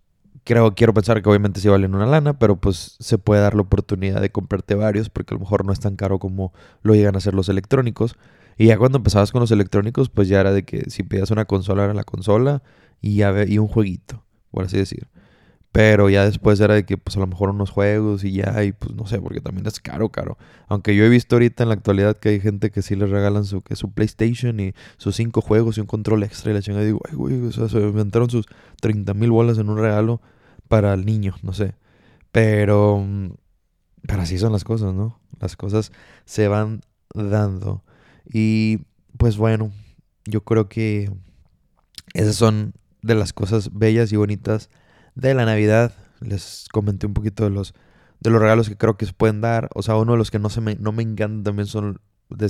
creo, 0.44 0.76
quiero 0.76 0.94
pensar 0.94 1.22
que 1.22 1.30
obviamente 1.30 1.62
sí 1.62 1.70
valen 1.70 1.96
una 1.96 2.06
lana, 2.06 2.38
pero 2.38 2.58
pues 2.58 2.98
se 3.00 3.18
puede 3.18 3.40
dar 3.40 3.56
la 3.56 3.62
oportunidad 3.62 4.20
de 4.20 4.34
comprarte 4.34 4.76
varios, 4.76 5.10
porque 5.10 5.34
a 5.34 5.38
lo 5.38 5.40
mejor 5.40 5.64
no 5.66 5.72
es 5.72 5.80
tan 5.80 5.96
caro 5.96 6.20
como 6.20 6.52
lo 6.82 6.94
llegan 6.94 7.16
a 7.16 7.22
ser 7.22 7.34
los 7.34 7.48
electrónicos. 7.48 8.18
Y 8.58 8.66
ya 8.66 8.78
cuando 8.78 8.98
empezabas 8.98 9.32
con 9.32 9.40
los 9.40 9.52
electrónicos, 9.52 10.10
pues 10.10 10.28
ya 10.28 10.42
era 10.42 10.52
de 10.52 10.64
que 10.64 10.90
si 10.90 11.04
pedías 11.04 11.32
una 11.32 11.46
consola 11.46 11.86
era 11.86 11.94
la 11.94 12.04
consola 12.04 12.64
y, 13.00 13.16
ya, 13.16 13.46
y 13.48 13.60
un 13.60 13.70
jueguito, 13.70 14.26
por 14.52 14.66
así 14.66 14.76
decir. 14.76 15.08
Pero 15.74 16.08
ya 16.08 16.24
después 16.24 16.60
era 16.60 16.76
de 16.76 16.86
que, 16.86 17.00
pues 17.00 17.18
a 17.18 17.20
lo 17.20 17.26
mejor 17.26 17.50
unos 17.50 17.72
juegos 17.72 18.24
y 18.24 18.34
ya, 18.34 18.64
y 18.64 18.74
pues 18.74 18.94
no 18.94 19.08
sé, 19.08 19.20
porque 19.20 19.42
también 19.42 19.66
es 19.66 19.80
caro, 19.80 20.10
caro. 20.10 20.38
Aunque 20.68 20.96
yo 20.96 21.04
he 21.04 21.10
visto 21.10 21.36
ahorita 21.36 21.64
en 21.64 21.70
la 21.70 21.76
actualidad 21.76 22.16
que 22.16 22.30
hay 22.30 22.40
gente 22.40 22.70
que 22.70 22.84
sí 22.84 22.96
les 22.96 23.10
regalan 23.10 23.44
su, 23.44 23.64
que 23.64 23.76
su 23.76 23.92
PlayStation 23.92 24.60
y 24.60 24.74
sus 24.98 25.16
cinco 25.16 25.42
juegos 25.42 25.80
y 25.80 25.82
un 25.82 25.88
control 25.88 26.22
extra 26.22 26.52
y 26.52 26.54
la 26.54 26.62
chingada. 26.62 26.86
Digo, 26.86 27.02
ay, 27.10 27.16
güey, 27.16 27.42
o 27.42 27.52
sea, 27.52 27.70
se 27.70 27.80
inventaron 27.80 28.30
sus 28.30 28.46
30 28.82 29.16
mil 29.16 29.32
bolas 29.32 29.58
en 29.58 29.68
un 29.68 29.80
regalo 29.80 30.22
para 30.68 30.94
el 30.94 31.06
niño, 31.08 31.34
no 31.42 31.54
sé. 31.54 31.74
Pero, 32.32 33.04
pero 34.08 34.22
así 34.22 34.38
son 34.38 34.52
las 34.52 34.64
cosas, 34.64 34.94
¿no? 34.94 35.20
Las 35.40 35.56
cosas 35.56 35.92
se 36.26 36.48
van 36.48 36.82
dando. 37.16 37.84
Y 38.32 38.82
pues 39.18 39.38
bueno, 39.38 39.72
yo 40.26 40.44
creo 40.44 40.70
que 40.70 41.12
esas 42.14 42.36
son 42.36 42.76
de 43.02 43.16
las 43.16 43.34
cosas 43.34 43.72
bellas 43.74 44.14
y 44.14 44.18
bonitas 44.18 44.70
de 45.16 45.34
la 45.34 45.46
Navidad. 45.46 45.94
Les 46.22 46.68
comenté 46.72 47.06
un 47.06 47.14
poquito 47.14 47.44
de 47.44 47.50
los, 47.50 47.74
de 48.20 48.30
los 48.30 48.42
regalos 48.42 48.70
que 48.70 48.78
creo 48.78 48.98
que 48.98 49.06
se 49.06 49.14
pueden 49.14 49.42
dar. 49.42 49.70
O 49.76 49.82
sea, 49.82 49.98
uno 49.98 50.14
de 50.14 50.18
los 50.18 50.32
que 50.32 50.40
no, 50.40 50.50
se 50.50 50.62
me, 50.62 50.76
no 50.76 50.92
me 50.92 51.04
encantan 51.04 51.44
también 51.44 51.68
son, 51.68 52.00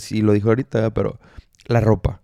y 0.09 0.21
lo 0.21 0.33
dijo 0.33 0.49
ahorita, 0.49 0.93
pero 0.93 1.19
la 1.65 1.81
ropa. 1.81 2.21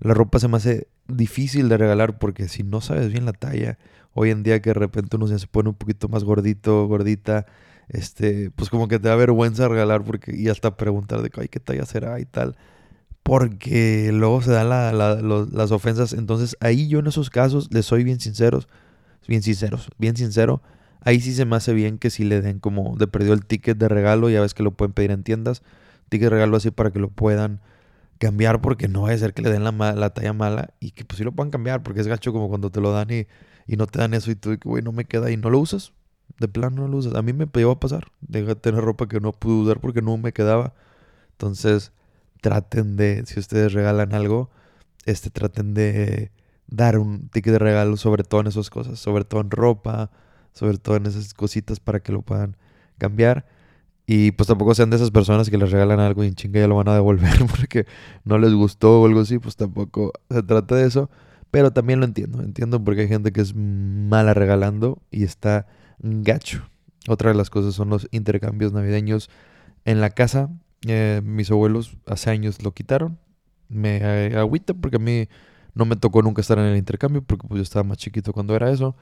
La 0.00 0.14
ropa 0.14 0.38
se 0.38 0.48
me 0.48 0.56
hace 0.56 0.88
difícil 1.08 1.68
de 1.68 1.76
regalar 1.76 2.18
porque 2.18 2.48
si 2.48 2.62
no 2.62 2.80
sabes 2.80 3.10
bien 3.10 3.24
la 3.24 3.32
talla, 3.32 3.78
hoy 4.12 4.30
en 4.30 4.42
día 4.42 4.60
que 4.60 4.70
de 4.70 4.74
repente 4.74 5.16
uno 5.16 5.26
se 5.26 5.46
pone 5.46 5.70
un 5.70 5.74
poquito 5.74 6.08
más 6.08 6.24
gordito, 6.24 6.86
gordita, 6.86 7.46
este, 7.88 8.50
pues 8.50 8.70
como 8.70 8.88
que 8.88 8.98
te 8.98 9.08
da 9.08 9.16
vergüenza 9.16 9.68
regalar 9.68 10.04
porque 10.04 10.36
y 10.36 10.48
hasta 10.48 10.76
preguntar 10.76 11.22
de 11.22 11.30
qué 11.30 11.60
talla 11.60 11.86
será 11.86 12.20
y 12.20 12.26
tal. 12.26 12.56
Porque 13.22 14.10
luego 14.12 14.40
se 14.42 14.52
dan 14.52 14.68
las 14.70 15.70
ofensas. 15.70 16.12
Entonces 16.14 16.56
ahí 16.60 16.88
yo 16.88 17.00
en 17.00 17.06
esos 17.08 17.30
casos 17.30 17.68
les 17.72 17.86
soy 17.86 18.04
bien 18.04 18.20
sinceros 18.20 18.68
bien 19.28 19.42
sinceros, 19.42 19.90
bien 19.98 20.16
sincero. 20.16 20.62
Ahí 21.00 21.20
sí 21.20 21.32
se 21.32 21.44
me 21.44 21.54
hace 21.56 21.72
bien 21.72 21.98
que 21.98 22.10
si 22.10 22.24
le 22.24 22.40
den 22.40 22.58
como 22.58 22.96
de 22.96 23.06
perdió 23.06 23.32
el 23.34 23.46
ticket 23.46 23.78
de 23.78 23.88
regalo, 23.88 24.28
ya 24.30 24.40
ves 24.40 24.54
que 24.54 24.64
lo 24.64 24.72
pueden 24.72 24.92
pedir 24.92 25.12
en 25.12 25.22
tiendas, 25.22 25.62
ticket 26.08 26.24
de 26.26 26.30
regalo 26.30 26.56
así 26.56 26.72
para 26.72 26.90
que 26.90 26.98
lo 26.98 27.10
puedan 27.10 27.60
cambiar 28.18 28.60
porque 28.60 28.88
no 28.88 29.02
va 29.02 29.12
a 29.12 29.18
ser 29.18 29.32
que 29.32 29.42
le 29.42 29.50
den 29.50 29.62
la, 29.62 29.70
la 29.70 30.10
talla 30.10 30.32
mala 30.32 30.74
y 30.80 30.90
que 30.90 31.04
pues 31.04 31.18
sí 31.18 31.24
lo 31.24 31.30
puedan 31.32 31.50
cambiar 31.52 31.84
porque 31.84 32.00
es 32.00 32.08
gacho 32.08 32.32
como 32.32 32.48
cuando 32.48 32.70
te 32.70 32.80
lo 32.80 32.90
dan 32.90 33.10
y, 33.12 33.28
y 33.68 33.76
no 33.76 33.86
te 33.86 34.00
dan 34.00 34.12
eso 34.14 34.32
y 34.32 34.34
tú 34.34 34.56
güey 34.64 34.82
no 34.82 34.90
me 34.90 35.04
queda 35.04 35.30
y 35.30 35.36
no 35.36 35.50
lo 35.50 35.60
usas. 35.60 35.92
De 36.38 36.48
plano 36.48 36.82
no 36.82 36.88
lo 36.88 36.98
usas. 36.98 37.14
A 37.14 37.22
mí 37.22 37.32
me 37.32 37.46
llegó 37.52 37.72
a 37.72 37.80
pasar. 37.80 38.08
De 38.20 38.54
tener 38.56 38.82
ropa 38.82 39.08
que 39.08 39.20
no 39.20 39.32
pude 39.32 39.62
usar 39.62 39.80
porque 39.80 40.02
no 40.02 40.16
me 40.18 40.32
quedaba. 40.32 40.74
Entonces, 41.32 41.92
traten 42.40 42.96
de, 42.96 43.24
si 43.26 43.40
ustedes 43.40 43.72
regalan 43.72 44.14
algo, 44.14 44.50
este, 45.06 45.30
traten 45.30 45.74
de 45.74 46.32
dar 46.68 46.98
un 46.98 47.28
ticket 47.28 47.54
de 47.54 47.58
regalo, 47.58 47.96
sobre 47.96 48.22
todo 48.22 48.42
en 48.42 48.46
esas 48.46 48.70
cosas, 48.70 48.98
sobre 48.98 49.24
todo 49.24 49.40
en 49.40 49.50
ropa, 49.50 50.10
sobre 50.52 50.78
todo 50.78 50.96
en 50.96 51.06
esas 51.06 51.34
cositas 51.34 51.80
para 51.80 52.00
que 52.00 52.12
lo 52.12 52.22
puedan 52.22 52.56
cambiar. 52.98 53.46
Y 54.06 54.32
pues 54.32 54.46
tampoco 54.46 54.74
sean 54.74 54.90
de 54.90 54.96
esas 54.96 55.10
personas 55.10 55.50
que 55.50 55.58
les 55.58 55.70
regalan 55.70 56.00
algo 56.00 56.24
y 56.24 56.28
en 56.28 56.34
chinga 56.34 56.60
ya 56.60 56.66
lo 56.66 56.76
van 56.76 56.88
a 56.88 56.94
devolver 56.94 57.44
porque 57.50 57.86
no 58.24 58.38
les 58.38 58.54
gustó 58.54 59.02
o 59.02 59.06
algo 59.06 59.20
así, 59.20 59.38
pues 59.38 59.56
tampoco 59.56 60.12
se 60.30 60.42
trata 60.42 60.76
de 60.76 60.86
eso. 60.86 61.10
Pero 61.50 61.72
también 61.72 62.00
lo 62.00 62.06
entiendo, 62.06 62.42
entiendo 62.42 62.82
porque 62.84 63.02
hay 63.02 63.08
gente 63.08 63.32
que 63.32 63.40
es 63.40 63.54
mala 63.54 64.34
regalando 64.34 65.02
y 65.10 65.24
está 65.24 65.66
gacho. 65.98 66.68
Otra 67.08 67.30
de 67.30 67.36
las 67.36 67.48
cosas 67.48 67.74
son 67.74 67.88
los 67.88 68.06
intercambios 68.10 68.72
navideños 68.72 69.30
en 69.86 70.00
la 70.00 70.10
casa. 70.10 70.50
Eh, 70.86 71.22
mis 71.24 71.50
abuelos 71.50 71.96
hace 72.06 72.30
años 72.30 72.62
lo 72.62 72.72
quitaron. 72.72 73.18
Me 73.68 74.02
agüita 74.36 74.74
porque 74.74 74.96
a 74.96 75.00
mí 75.00 75.28
no 75.78 75.84
me 75.84 75.96
tocó 75.96 76.22
nunca 76.22 76.40
estar 76.40 76.58
en 76.58 76.66
el 76.66 76.76
intercambio 76.76 77.22
porque 77.22 77.46
pues 77.46 77.58
yo 77.58 77.62
estaba 77.62 77.84
más 77.84 77.98
chiquito 77.98 78.32
cuando 78.32 78.54
era 78.54 78.70
eso. 78.70 78.96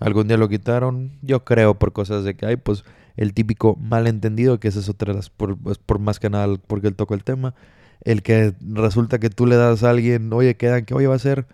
Algún 0.00 0.26
día 0.26 0.36
lo 0.36 0.48
quitaron, 0.48 1.12
yo 1.22 1.44
creo 1.44 1.78
por 1.78 1.92
cosas 1.92 2.24
de 2.24 2.34
que 2.34 2.46
hay, 2.46 2.56
pues 2.56 2.84
el 3.16 3.34
típico 3.34 3.76
malentendido, 3.76 4.58
que 4.58 4.68
esa 4.68 4.80
es 4.80 4.88
otra 4.88 5.14
por, 5.36 5.58
pues, 5.58 5.78
por 5.78 5.98
más 5.98 6.18
que 6.18 6.30
nada 6.30 6.56
porque 6.66 6.88
él 6.88 6.96
tocó 6.96 7.14
el 7.14 7.22
tema, 7.22 7.54
el 8.00 8.22
que 8.22 8.54
resulta 8.60 9.20
que 9.20 9.30
tú 9.30 9.46
le 9.46 9.56
das 9.56 9.84
a 9.84 9.90
alguien, 9.90 10.32
oye, 10.32 10.56
quedan 10.56 10.86
que 10.86 10.94
hoy 10.94 11.06
va 11.06 11.14
a 11.14 11.20
ser 11.20 11.46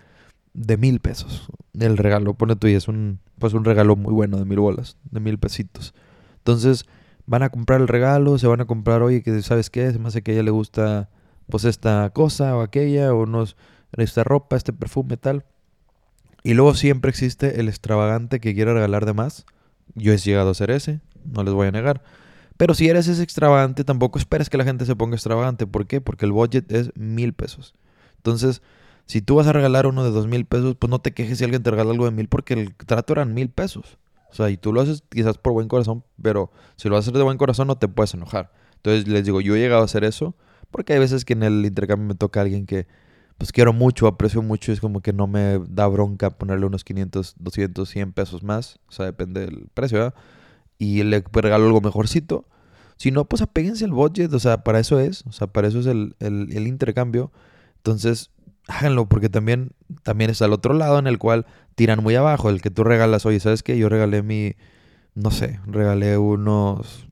de 0.55 0.77
mil 0.77 1.01
pesos 1.01 1.49
el 1.79 1.97
regalo, 1.97 2.35
pone 2.35 2.57
tú 2.57 2.69
y 2.69 2.75
es 2.75 2.89
un, 2.89 3.19
pues 3.39 3.55
un 3.55 3.65
regalo 3.65 3.97
muy 3.97 4.13
bueno 4.13 4.39
de 4.39 4.45
mil 4.45 4.61
bolas, 4.61 4.97
de 5.11 5.21
mil 5.21 5.39
pesitos. 5.39 5.95
Entonces 6.39 6.87
van 7.27 7.43
a 7.43 7.51
comprar 7.51 7.81
el 7.81 7.89
regalo, 7.89 8.39
se 8.39 8.47
van 8.47 8.61
a 8.61 8.65
comprar, 8.65 9.03
oye, 9.03 9.23
que 9.23 9.43
sabes 9.43 9.71
qué, 9.71 9.91
se 9.91 9.99
me 9.99 10.09
hace 10.09 10.23
que 10.23 10.31
a 10.31 10.35
ella 10.35 10.45
le 10.45 10.51
gusta 10.51 11.11
pues 11.49 11.65
esta 11.65 12.11
cosa 12.11 12.57
o 12.57 12.61
aquella, 12.61 13.13
o 13.13 13.23
unos 13.23 13.57
esta 13.93 14.25
ropa, 14.25 14.57
este 14.57 14.73
perfume, 14.73 15.17
tal. 15.17 15.45
Y 16.43 16.55
luego 16.55 16.75
siempre 16.75 17.11
existe 17.11 17.61
el 17.61 17.69
extravagante 17.69 18.41
que 18.41 18.55
quiere 18.55 18.73
regalar 18.73 19.07
de 19.07 19.13
más. 19.13 19.47
Yo 19.95 20.13
he 20.13 20.19
llegado 20.19 20.51
a 20.51 20.55
ser 20.55 20.71
ese, 20.71 21.01
no 21.25 21.43
les 21.43 21.55
voy 21.55 21.67
a 21.67 21.73
negar. 21.73 22.03
Pero 22.57 22.75
si 22.75 22.89
eres 22.89 23.07
ese 23.09 23.23
extravagante, 23.23 23.85
tampoco 23.85 24.19
esperes 24.19 24.51
que 24.51 24.59
la 24.59 24.65
gente 24.65 24.85
se 24.85 24.97
ponga 24.97 25.15
extravagante. 25.15 25.67
¿Por 25.67 25.87
qué? 25.87 26.01
Porque 26.01 26.27
el 26.27 26.33
budget 26.33 26.71
es 26.73 26.91
mil 26.97 27.33
pesos. 27.33 27.75
Entonces, 28.17 28.63
si 29.07 29.23
tú 29.23 29.37
vas 29.37 29.47
a 29.47 29.53
regalar 29.53 29.87
uno 29.87 30.05
de 30.05 30.11
dos 30.11 30.27
mil 30.27 30.45
pesos, 30.45 30.77
pues 30.79 30.91
no 30.91 31.01
te 31.01 31.13
quejes 31.13 31.39
si 31.39 31.45
alguien 31.45 31.63
te 31.63 31.71
regala 31.71 31.93
algo 31.93 32.05
de 32.05 32.11
mil 32.11 32.29
porque 32.29 32.55
el 32.55 32.75
trato 32.75 33.15
eran 33.15 33.33
mil 33.33 33.49
pesos. 33.49 33.99
O 34.31 34.35
sea, 34.35 34.51
y 34.51 34.57
tú 34.57 34.73
lo 34.73 34.81
haces 34.81 35.03
quizás 35.09 35.39
por 35.39 35.53
buen 35.53 35.69
corazón, 35.69 36.05
pero 36.21 36.51
si 36.77 36.89
lo 36.89 36.97
haces 36.97 37.13
de 37.13 37.23
buen 37.23 37.39
corazón 37.39 37.69
no 37.69 37.79
te 37.79 37.89
puedes 37.89 38.13
enojar. 38.15 38.53
Entonces 38.77 39.09
les 39.09 39.25
digo, 39.25 39.41
yo 39.41 39.57
he 39.57 39.61
llegado 39.61 39.83
a 39.83 39.87
hacer 39.87 40.05
eso 40.05 40.35
porque 40.71 40.93
hay 40.93 40.99
veces 40.99 41.25
que 41.25 41.33
en 41.33 41.43
el 41.43 41.65
intercambio 41.65 42.09
me 42.09 42.15
toca 42.15 42.41
alguien 42.41 42.67
que 42.67 42.87
pues 43.39 43.53
quiero 43.53 43.73
mucho, 43.73 44.09
aprecio 44.09 44.43
mucho, 44.43 44.73
es 44.73 44.81
como 44.81 45.01
que 45.01 45.13
no 45.13 45.29
me 45.29 45.61
da 45.69 45.87
bronca 45.87 46.31
ponerle 46.31 46.67
unos 46.67 46.83
500, 46.85 47.37
200, 47.39 47.89
100 47.89 48.13
pesos 48.13 48.43
más, 48.43 48.81
o 48.89 48.93
sea, 48.93 49.07
depende 49.07 49.43
del 49.43 49.69
precio, 49.75 49.99
¿verdad? 49.99 50.15
Y 50.77 51.05
le 51.05 51.25
regalo 51.33 51.67
algo 51.67 51.81
mejorcito. 51.81 52.47
Si 52.97 53.13
no, 53.13 53.27
pues 53.27 53.43
apéguense 53.43 53.85
al 53.85 53.93
budget, 53.93 54.33
o 54.33 54.41
sea, 54.41 54.65
para 54.65 54.81
eso 54.81 54.99
es, 54.99 55.25
o 55.27 55.33
sea, 55.33 55.47
para 55.47 55.69
eso 55.69 55.79
es 55.79 55.87
el, 55.87 56.17
el, 56.19 56.67
intercambio. 56.67 57.33
Entonces, 57.77 58.33
háganlo, 58.67 59.09
porque 59.09 59.29
también, 59.29 59.71
también 60.03 60.31
está 60.31 60.47
el 60.47 60.53
otro 60.53 60.75
lado 60.75 60.99
en 60.99 61.07
el 61.07 61.19
cual 61.19 61.47
tiran 61.77 62.03
muy 62.03 62.17
abajo, 62.17 62.51
el 62.51 62.61
que 62.61 62.71
tú 62.71 62.83
regalas, 62.85 63.25
oye, 63.25 63.39
¿sabes 63.41 63.63
qué? 63.63 63.79
Yo 63.79 63.89
regalé 63.89 64.23
mi, 64.23 64.57
no 65.15 65.31
sé, 65.31 65.61
regalé 65.67 66.19
unos, 66.19 67.09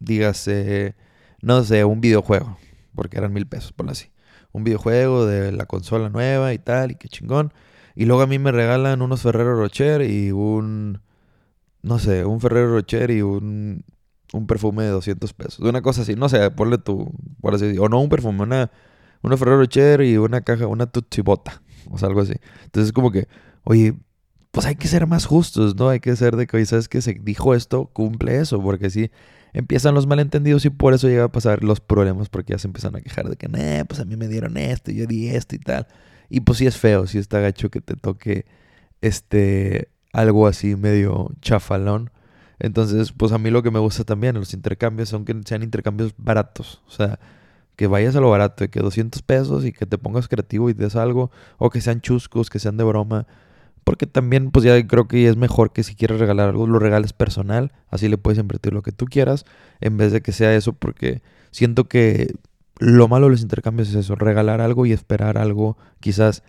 dígase, 0.00 0.96
no 1.42 1.62
sé, 1.62 1.84
un 1.84 2.00
videojuego, 2.00 2.58
porque 2.96 3.18
eran 3.18 3.32
mil 3.32 3.46
pesos, 3.46 3.72
por 3.72 3.88
así 3.88 4.10
un 4.52 4.64
videojuego 4.64 5.26
de 5.26 5.52
la 5.52 5.66
consola 5.66 6.08
nueva 6.08 6.52
y 6.52 6.58
tal, 6.58 6.92
y 6.92 6.94
qué 6.96 7.08
chingón. 7.08 7.52
Y 7.94 8.06
luego 8.06 8.22
a 8.22 8.26
mí 8.26 8.38
me 8.38 8.52
regalan 8.52 9.02
unos 9.02 9.22
Ferrero 9.22 9.56
Rocher 9.56 10.02
y 10.02 10.32
un, 10.32 11.00
no 11.82 11.98
sé, 11.98 12.24
un 12.24 12.40
Ferrero 12.40 12.72
Rocher 12.72 13.10
y 13.10 13.22
un, 13.22 13.84
un 14.32 14.46
perfume 14.46 14.84
de 14.84 14.90
200 14.90 15.32
pesos. 15.34 15.60
Una 15.60 15.82
cosa 15.82 16.02
así, 16.02 16.14
no 16.14 16.28
sé, 16.28 16.50
ponle 16.50 16.78
tu, 16.78 17.12
por 17.40 17.54
así 17.54 17.76
o 17.78 17.88
no 17.88 18.00
un 18.00 18.08
perfume, 18.08 18.42
una, 18.42 18.70
una 19.22 19.36
Ferrero 19.36 19.58
Rocher 19.58 20.02
y 20.02 20.16
una 20.16 20.40
caja, 20.42 20.66
una 20.66 20.86
Tutsibota, 20.86 21.62
o 21.90 22.04
algo 22.04 22.20
así. 22.20 22.34
Entonces 22.64 22.92
como 22.92 23.10
que, 23.10 23.28
oye, 23.64 23.94
pues 24.50 24.66
hay 24.66 24.76
que 24.76 24.88
ser 24.88 25.06
más 25.06 25.26
justos, 25.26 25.76
¿no? 25.76 25.88
Hay 25.88 26.00
que 26.00 26.14
ser 26.16 26.36
de 26.36 26.46
que, 26.46 26.56
oye, 26.56 26.66
¿sabes 26.66 26.88
que 26.88 27.00
Se 27.02 27.14
dijo 27.14 27.54
esto, 27.54 27.86
cumple 27.92 28.40
eso, 28.40 28.60
porque 28.62 28.90
si 28.90 29.10
empiezan 29.52 29.94
los 29.94 30.06
malentendidos 30.06 30.64
y 30.64 30.70
por 30.70 30.94
eso 30.94 31.08
llega 31.08 31.24
a 31.24 31.32
pasar 31.32 31.64
los 31.64 31.80
problemas 31.80 32.28
porque 32.28 32.52
ya 32.52 32.58
se 32.58 32.68
empiezan 32.68 32.96
a 32.96 33.00
quejar 33.00 33.28
de 33.28 33.36
que, 33.36 33.48
nah, 33.48 33.84
pues 33.84 34.00
a 34.00 34.04
mí 34.04 34.16
me 34.16 34.28
dieron 34.28 34.56
esto, 34.56 34.90
yo 34.92 35.06
di 35.06 35.28
esto 35.28 35.56
y 35.56 35.58
tal. 35.58 35.86
Y 36.28 36.40
pues 36.40 36.58
sí 36.58 36.66
es 36.66 36.76
feo, 36.76 37.06
sí 37.06 37.18
está 37.18 37.40
gacho 37.40 37.70
que 37.70 37.80
te 37.80 37.96
toque 37.96 38.46
este 39.00 39.88
algo 40.12 40.46
así 40.46 40.76
medio 40.76 41.32
chafalón. 41.40 42.10
Entonces, 42.58 43.12
pues 43.12 43.32
a 43.32 43.38
mí 43.38 43.50
lo 43.50 43.62
que 43.62 43.70
me 43.70 43.78
gusta 43.78 44.04
también 44.04 44.36
en 44.36 44.40
los 44.40 44.54
intercambios 44.54 45.08
son 45.08 45.24
que 45.24 45.34
sean 45.46 45.62
intercambios 45.62 46.14
baratos. 46.18 46.82
O 46.86 46.90
sea, 46.90 47.18
que 47.76 47.86
vayas 47.86 48.16
a 48.16 48.20
lo 48.20 48.30
barato, 48.30 48.68
que 48.68 48.80
200 48.80 49.22
pesos 49.22 49.64
y 49.64 49.72
que 49.72 49.86
te 49.86 49.98
pongas 49.98 50.28
creativo 50.28 50.68
y 50.70 50.74
des 50.74 50.96
algo. 50.96 51.30
O 51.58 51.70
que 51.70 51.80
sean 51.80 52.00
chuscos, 52.00 52.50
que 52.50 52.58
sean 52.58 52.76
de 52.76 52.84
broma. 52.84 53.26
Porque 53.90 54.06
también, 54.06 54.52
pues 54.52 54.64
ya 54.64 54.86
creo 54.86 55.08
que 55.08 55.26
es 55.26 55.36
mejor 55.36 55.72
que 55.72 55.82
si 55.82 55.96
quieres 55.96 56.20
regalar 56.20 56.48
algo, 56.48 56.64
lo 56.68 56.78
regales 56.78 57.12
personal. 57.12 57.72
Así 57.88 58.08
le 58.08 58.18
puedes 58.18 58.38
invertir 58.38 58.72
lo 58.72 58.82
que 58.82 58.92
tú 58.92 59.06
quieras. 59.06 59.44
En 59.80 59.96
vez 59.96 60.12
de 60.12 60.22
que 60.22 60.30
sea 60.30 60.54
eso, 60.54 60.74
porque 60.74 61.22
siento 61.50 61.88
que 61.88 62.36
lo 62.78 63.08
malo 63.08 63.26
de 63.26 63.32
los 63.32 63.42
intercambios 63.42 63.88
es 63.88 63.96
eso, 63.96 64.14
regalar 64.14 64.60
algo 64.60 64.86
y 64.86 64.92
esperar 64.92 65.38
algo 65.38 65.76
quizás 65.98 66.44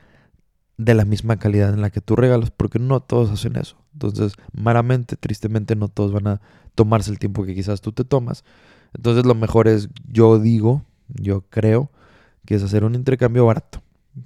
de 0.78 0.94
la 0.94 1.04
misma 1.04 1.38
calidad 1.38 1.74
en 1.74 1.82
la 1.82 1.90
que 1.90 2.00
tú 2.00 2.16
regalas, 2.16 2.52
porque 2.52 2.78
no 2.78 3.00
todos 3.00 3.32
hacen 3.32 3.56
eso. 3.56 3.76
Entonces, 3.94 4.34
malamente, 4.54 5.16
tristemente, 5.16 5.76
no 5.76 5.88
todos 5.88 6.12
van 6.12 6.28
a 6.28 6.42
tomarse 6.76 7.10
el 7.10 7.18
tiempo 7.18 7.44
que 7.44 7.56
quizás 7.56 7.82
tú 7.82 7.92
te 7.92 8.04
tomas. 8.04 8.44
Entonces, 8.94 9.26
lo 9.26 9.34
mejor 9.34 9.68
es, 9.68 9.90
yo 10.08 10.38
digo, 10.38 10.86
yo 11.08 11.42
creo, 11.50 11.90
que 12.46 12.54
es 12.54 12.62
hacer 12.62 12.84
un 12.84 12.94
intercambio 12.94 13.48
barato. 13.48 13.82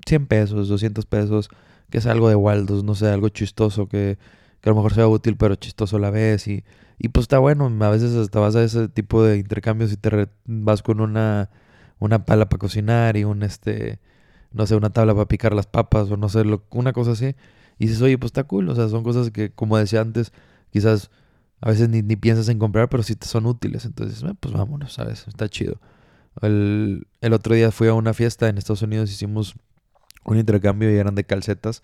100 0.06 0.28
pesos, 0.28 0.67
200 0.67 1.06
pesos, 1.06 1.49
que 1.89 2.00
es 2.00 2.06
algo 2.06 2.30
de 2.30 2.36
Waldos, 2.36 2.84
no 2.84 2.95
sé, 2.95 3.08
algo 3.10 3.30
chistoso 3.30 3.88
que, 3.88 4.17
que 4.62 4.69
a 4.69 4.71
lo 4.71 4.76
mejor 4.78 4.93
sea 4.93 5.08
útil, 5.08 5.38
pero 5.38 5.56
chistoso 5.56 5.98
a 5.98 6.00
la 6.00 6.10
vez. 6.12 6.48
Y, 6.48 6.63
y 6.98 7.10
pues 7.10 7.26
está 7.26 7.39
bueno, 7.39 7.71
a 7.82 7.89
veces 7.89 8.15
hasta 8.15 8.39
vas 8.39 8.56
a 8.56 8.63
ese 8.63 8.88
tipo 8.89 9.24
de 9.24 9.38
intercambios 9.38 9.91
y 9.91 9.98
te 9.98 10.28
vas 10.45 10.82
con 10.82 11.02
una, 11.02 11.50
una 12.00 12.26
pala 12.26 12.50
para 12.50 12.60
cocinar 12.60 13.17
y 13.17 13.24
un, 13.24 13.43
este, 13.43 14.00
no 14.52 14.65
sé, 14.67 14.76
una 14.76 14.89
tabla 14.91 15.13
para 15.13 15.28
picar 15.28 15.54
las 15.54 15.67
papas 15.67 16.10
o 16.12 16.17
no 16.17 16.30
sé, 16.30 16.43
una 16.71 16.93
cosa 16.93 17.12
así. 17.12 17.36
Y 17.78 17.88
dices, 17.88 18.02
oye, 18.02 18.17
pues 18.17 18.30
está 18.30 18.45
cool, 18.45 18.69
o 18.69 18.76
sea, 18.76 18.88
son 18.89 19.04
cosas 19.04 19.32
que, 19.32 19.52
como 19.52 19.78
decía 19.78 20.02
antes, 20.02 20.32
quizás 20.71 21.12
a 21.62 21.69
veces 21.69 21.89
ni, 21.89 22.02
ni 22.02 22.15
piensas 22.15 22.48
en 22.50 22.60
comprar, 22.60 22.89
pero 22.89 23.04
sí 23.04 23.15
te 23.15 23.28
son 23.28 23.45
útiles. 23.45 23.86
Entonces, 23.86 24.24
eh, 24.24 24.34
pues 24.39 24.54
vámonos, 24.54 24.93
¿sabes? 24.93 25.28
Está 25.28 25.50
chido. 25.50 25.80
El, 26.41 27.08
el 27.21 27.34
otro 27.34 27.56
día 27.56 27.71
fui 27.71 27.88
a 27.88 27.93
una 27.93 28.13
fiesta 28.13 28.48
en 28.50 28.58
Estados 28.58 28.82
Unidos, 28.82 29.12
hicimos 29.12 29.56
un 30.26 30.38
intercambio 30.38 30.94
y 30.94 30.98
eran 30.98 31.16
de 31.16 31.24
calcetas 31.24 31.84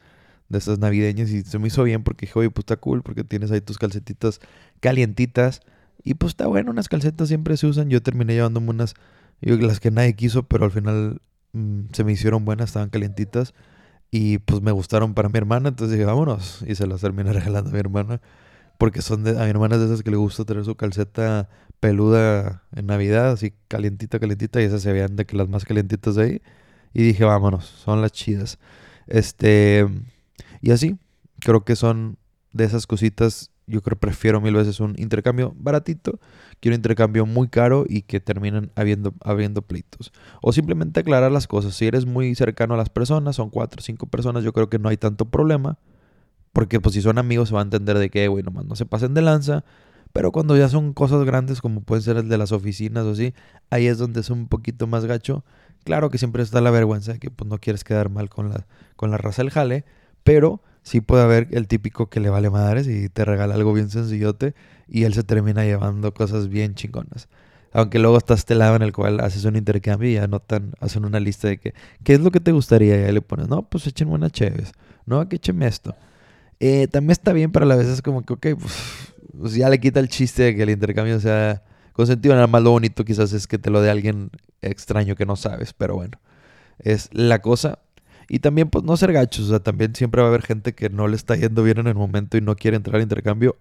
de 0.49 0.57
estas 0.57 0.79
navideñas 0.79 1.29
y 1.29 1.43
se 1.43 1.59
me 1.59 1.67
hizo 1.67 1.83
bien 1.83 2.03
porque 2.03 2.25
dije, 2.25 2.37
oye, 2.37 2.49
pues 2.49 2.63
está 2.63 2.75
cool 2.75 3.03
porque 3.03 3.23
tienes 3.23 3.51
ahí 3.51 3.61
tus 3.61 3.77
calcetitas 3.77 4.41
calientitas 4.81 5.61
y 6.03 6.15
pues 6.15 6.31
está 6.31 6.47
bueno, 6.47 6.71
unas 6.71 6.89
calcetas 6.89 7.29
siempre 7.29 7.55
se 7.57 7.67
usan. 7.67 7.89
Yo 7.89 8.01
terminé 8.03 8.33
llevándome 8.33 8.69
unas, 8.69 8.95
yo, 9.41 9.55
las 9.57 9.79
que 9.79 9.91
nadie 9.91 10.15
quiso, 10.15 10.43
pero 10.43 10.65
al 10.65 10.71
final 10.71 11.21
mm, 11.53 11.83
se 11.93 12.03
me 12.03 12.11
hicieron 12.11 12.43
buenas, 12.43 12.69
estaban 12.69 12.89
calientitas 12.89 13.53
y 14.11 14.39
pues 14.39 14.61
me 14.61 14.71
gustaron 14.71 15.13
para 15.13 15.29
mi 15.29 15.37
hermana, 15.37 15.69
entonces 15.69 15.97
dije, 15.97 16.05
vámonos 16.05 16.63
y 16.67 16.75
se 16.75 16.85
las 16.87 17.01
terminé 17.01 17.31
regalando 17.33 17.69
a 17.69 17.73
mi 17.73 17.79
hermana 17.79 18.21
porque 18.77 19.01
son 19.03 19.23
de, 19.23 19.39
a 19.39 19.43
mi 19.43 19.49
hermana 19.51 19.77
de 19.77 19.85
esas 19.85 20.01
que 20.03 20.11
le 20.11 20.17
gusta 20.17 20.43
tener 20.43 20.65
su 20.65 20.75
calceta 20.75 21.49
peluda 21.79 22.63
en 22.75 22.87
Navidad, 22.87 23.31
así 23.31 23.53
calientita, 23.67 24.19
calientita, 24.19 24.59
y 24.61 24.65
esas 24.65 24.81
se 24.81 24.91
veían 24.91 25.15
de 25.15 25.25
que 25.25 25.37
las 25.37 25.47
más 25.49 25.65
calientitas 25.65 26.15
de 26.15 26.23
ahí. 26.23 26.41
Y 26.93 27.03
dije, 27.03 27.23
vámonos, 27.23 27.65
son 27.65 28.01
las 28.01 28.11
chidas. 28.11 28.59
Este, 29.07 29.87
y 30.61 30.71
así, 30.71 30.97
creo 31.39 31.63
que 31.63 31.75
son 31.75 32.17
de 32.53 32.65
esas 32.65 32.87
cositas. 32.87 33.51
Yo 33.67 33.81
creo 33.81 33.97
prefiero 33.97 34.41
mil 34.41 34.53
veces 34.53 34.79
un 34.79 34.95
intercambio 34.97 35.53
baratito 35.55 36.19
que 36.61 36.69
un 36.69 36.75
intercambio 36.75 37.25
muy 37.25 37.47
caro 37.47 37.85
y 37.87 38.03
que 38.03 38.19
terminen 38.19 38.71
habiendo, 38.75 39.13
habiendo 39.23 39.63
pleitos. 39.63 40.13
O 40.41 40.53
simplemente 40.53 40.99
aclarar 40.99 41.31
las 41.31 41.47
cosas. 41.47 41.75
Si 41.75 41.87
eres 41.87 42.05
muy 42.05 42.35
cercano 42.35 42.75
a 42.75 42.77
las 42.77 42.89
personas, 42.89 43.35
son 43.35 43.49
cuatro 43.49 43.79
o 43.79 43.83
cinco 43.83 44.05
personas, 44.05 44.43
yo 44.43 44.53
creo 44.53 44.69
que 44.69 44.77
no 44.77 44.87
hay 44.87 44.97
tanto 44.97 45.25
problema. 45.25 45.79
Porque 46.53 46.79
pues 46.79 46.93
si 46.93 47.01
son 47.01 47.17
amigos 47.17 47.49
se 47.49 47.55
va 47.55 47.61
a 47.61 47.63
entender 47.63 47.97
de 47.97 48.09
que, 48.09 48.27
güey, 48.27 48.43
nomás 48.43 48.65
no 48.65 48.75
se 48.75 48.85
pasen 48.85 49.15
de 49.15 49.21
lanza. 49.23 49.63
Pero 50.13 50.31
cuando 50.31 50.55
ya 50.55 50.69
son 50.69 50.93
cosas 50.93 51.23
grandes 51.25 51.61
como 51.61 51.81
puede 51.81 52.01
ser 52.01 52.17
el 52.17 52.29
de 52.29 52.37
las 52.37 52.51
oficinas 52.51 53.05
o 53.05 53.11
así, 53.11 53.33
ahí 53.71 53.87
es 53.87 53.97
donde 53.97 54.19
es 54.19 54.29
un 54.29 54.47
poquito 54.47 54.85
más 54.85 55.05
gacho. 55.05 55.43
Claro 55.83 56.09
que 56.09 56.17
siempre 56.17 56.43
está 56.43 56.61
la 56.61 56.71
vergüenza 56.71 57.13
de 57.13 57.19
que 57.19 57.31
pues, 57.31 57.49
no 57.49 57.57
quieres 57.57 57.83
quedar 57.83 58.09
mal 58.09 58.29
con 58.29 58.49
la, 58.49 58.65
con 58.95 59.11
la 59.11 59.17
raza 59.17 59.41
del 59.41 59.51
jale, 59.51 59.83
pero 60.23 60.61
sí 60.83 61.01
puede 61.01 61.23
haber 61.23 61.47
el 61.51 61.67
típico 61.67 62.09
que 62.09 62.19
le 62.19 62.29
vale 62.29 62.49
madres 62.49 62.87
y 62.87 63.09
te 63.09 63.25
regala 63.25 63.55
algo 63.55 63.73
bien 63.73 63.89
sencillote 63.89 64.53
y 64.87 65.03
él 65.03 65.13
se 65.13 65.23
termina 65.23 65.63
llevando 65.63 66.13
cosas 66.13 66.49
bien 66.49 66.75
chingonas. 66.75 67.27
Aunque 67.73 67.99
luego 67.99 68.17
estás 68.17 68.39
este 68.39 68.55
lado 68.55 68.75
en 68.75 68.81
el 68.81 68.91
cual 68.91 69.21
haces 69.21 69.45
un 69.45 69.55
intercambio 69.55 70.09
y 70.09 70.17
anotan, 70.17 70.73
hacen 70.81 71.05
una 71.05 71.19
lista 71.19 71.47
de 71.47 71.57
que, 71.57 71.73
¿qué 72.03 72.13
es 72.13 72.19
lo 72.19 72.29
que 72.29 72.41
te 72.41 72.51
gustaría? 72.51 72.99
Y 72.99 73.03
ahí 73.05 73.11
le 73.13 73.21
pones, 73.21 73.47
no, 73.47 73.63
pues 73.63 73.87
echen 73.87 74.09
una 74.09 74.29
chéves, 74.29 74.73
no, 75.05 75.27
que 75.29 75.37
échenme 75.37 75.67
esto. 75.67 75.95
Eh, 76.59 76.87
también 76.87 77.11
está 77.11 77.31
bien, 77.31 77.51
pero 77.51 77.65
a 77.65 77.67
la 77.67 77.75
vez 77.75 77.87
es 77.87 78.01
como 78.01 78.23
que, 78.23 78.33
ok, 78.33 78.47
pues, 78.59 78.73
pues, 79.39 79.55
ya 79.55 79.69
le 79.69 79.79
quita 79.79 79.99
el 80.01 80.09
chiste 80.09 80.43
de 80.43 80.55
que 80.55 80.63
el 80.63 80.69
intercambio 80.69 81.19
sea 81.19 81.63
consentido. 81.93 82.35
Nada 82.35 82.47
más 82.47 82.63
lo 82.63 82.71
bonito 82.71 83.05
quizás 83.05 83.33
es 83.33 83.47
que 83.47 83.57
te 83.57 83.69
lo 83.69 83.81
dé 83.81 83.89
alguien 83.89 84.31
extraño 84.61 85.15
que 85.15 85.25
no 85.25 85.35
sabes, 85.35 85.73
pero 85.73 85.95
bueno, 85.95 86.19
es 86.79 87.09
la 87.13 87.39
cosa. 87.41 87.79
Y 88.33 88.39
también, 88.39 88.69
pues, 88.69 88.85
no 88.85 88.95
ser 88.95 89.11
gachos. 89.11 89.47
O 89.47 89.49
sea, 89.49 89.59
también 89.59 89.93
siempre 89.93 90.21
va 90.21 90.27
a 90.27 90.29
haber 90.29 90.41
gente 90.41 90.73
que 90.73 90.89
no 90.89 91.09
le 91.09 91.17
está 91.17 91.35
yendo 91.35 91.63
bien 91.63 91.79
en 91.79 91.87
el 91.87 91.95
momento 91.95 92.37
y 92.37 92.41
no 92.41 92.55
quiere 92.55 92.77
entrar 92.77 92.95
al 92.95 93.01
intercambio. 93.01 93.57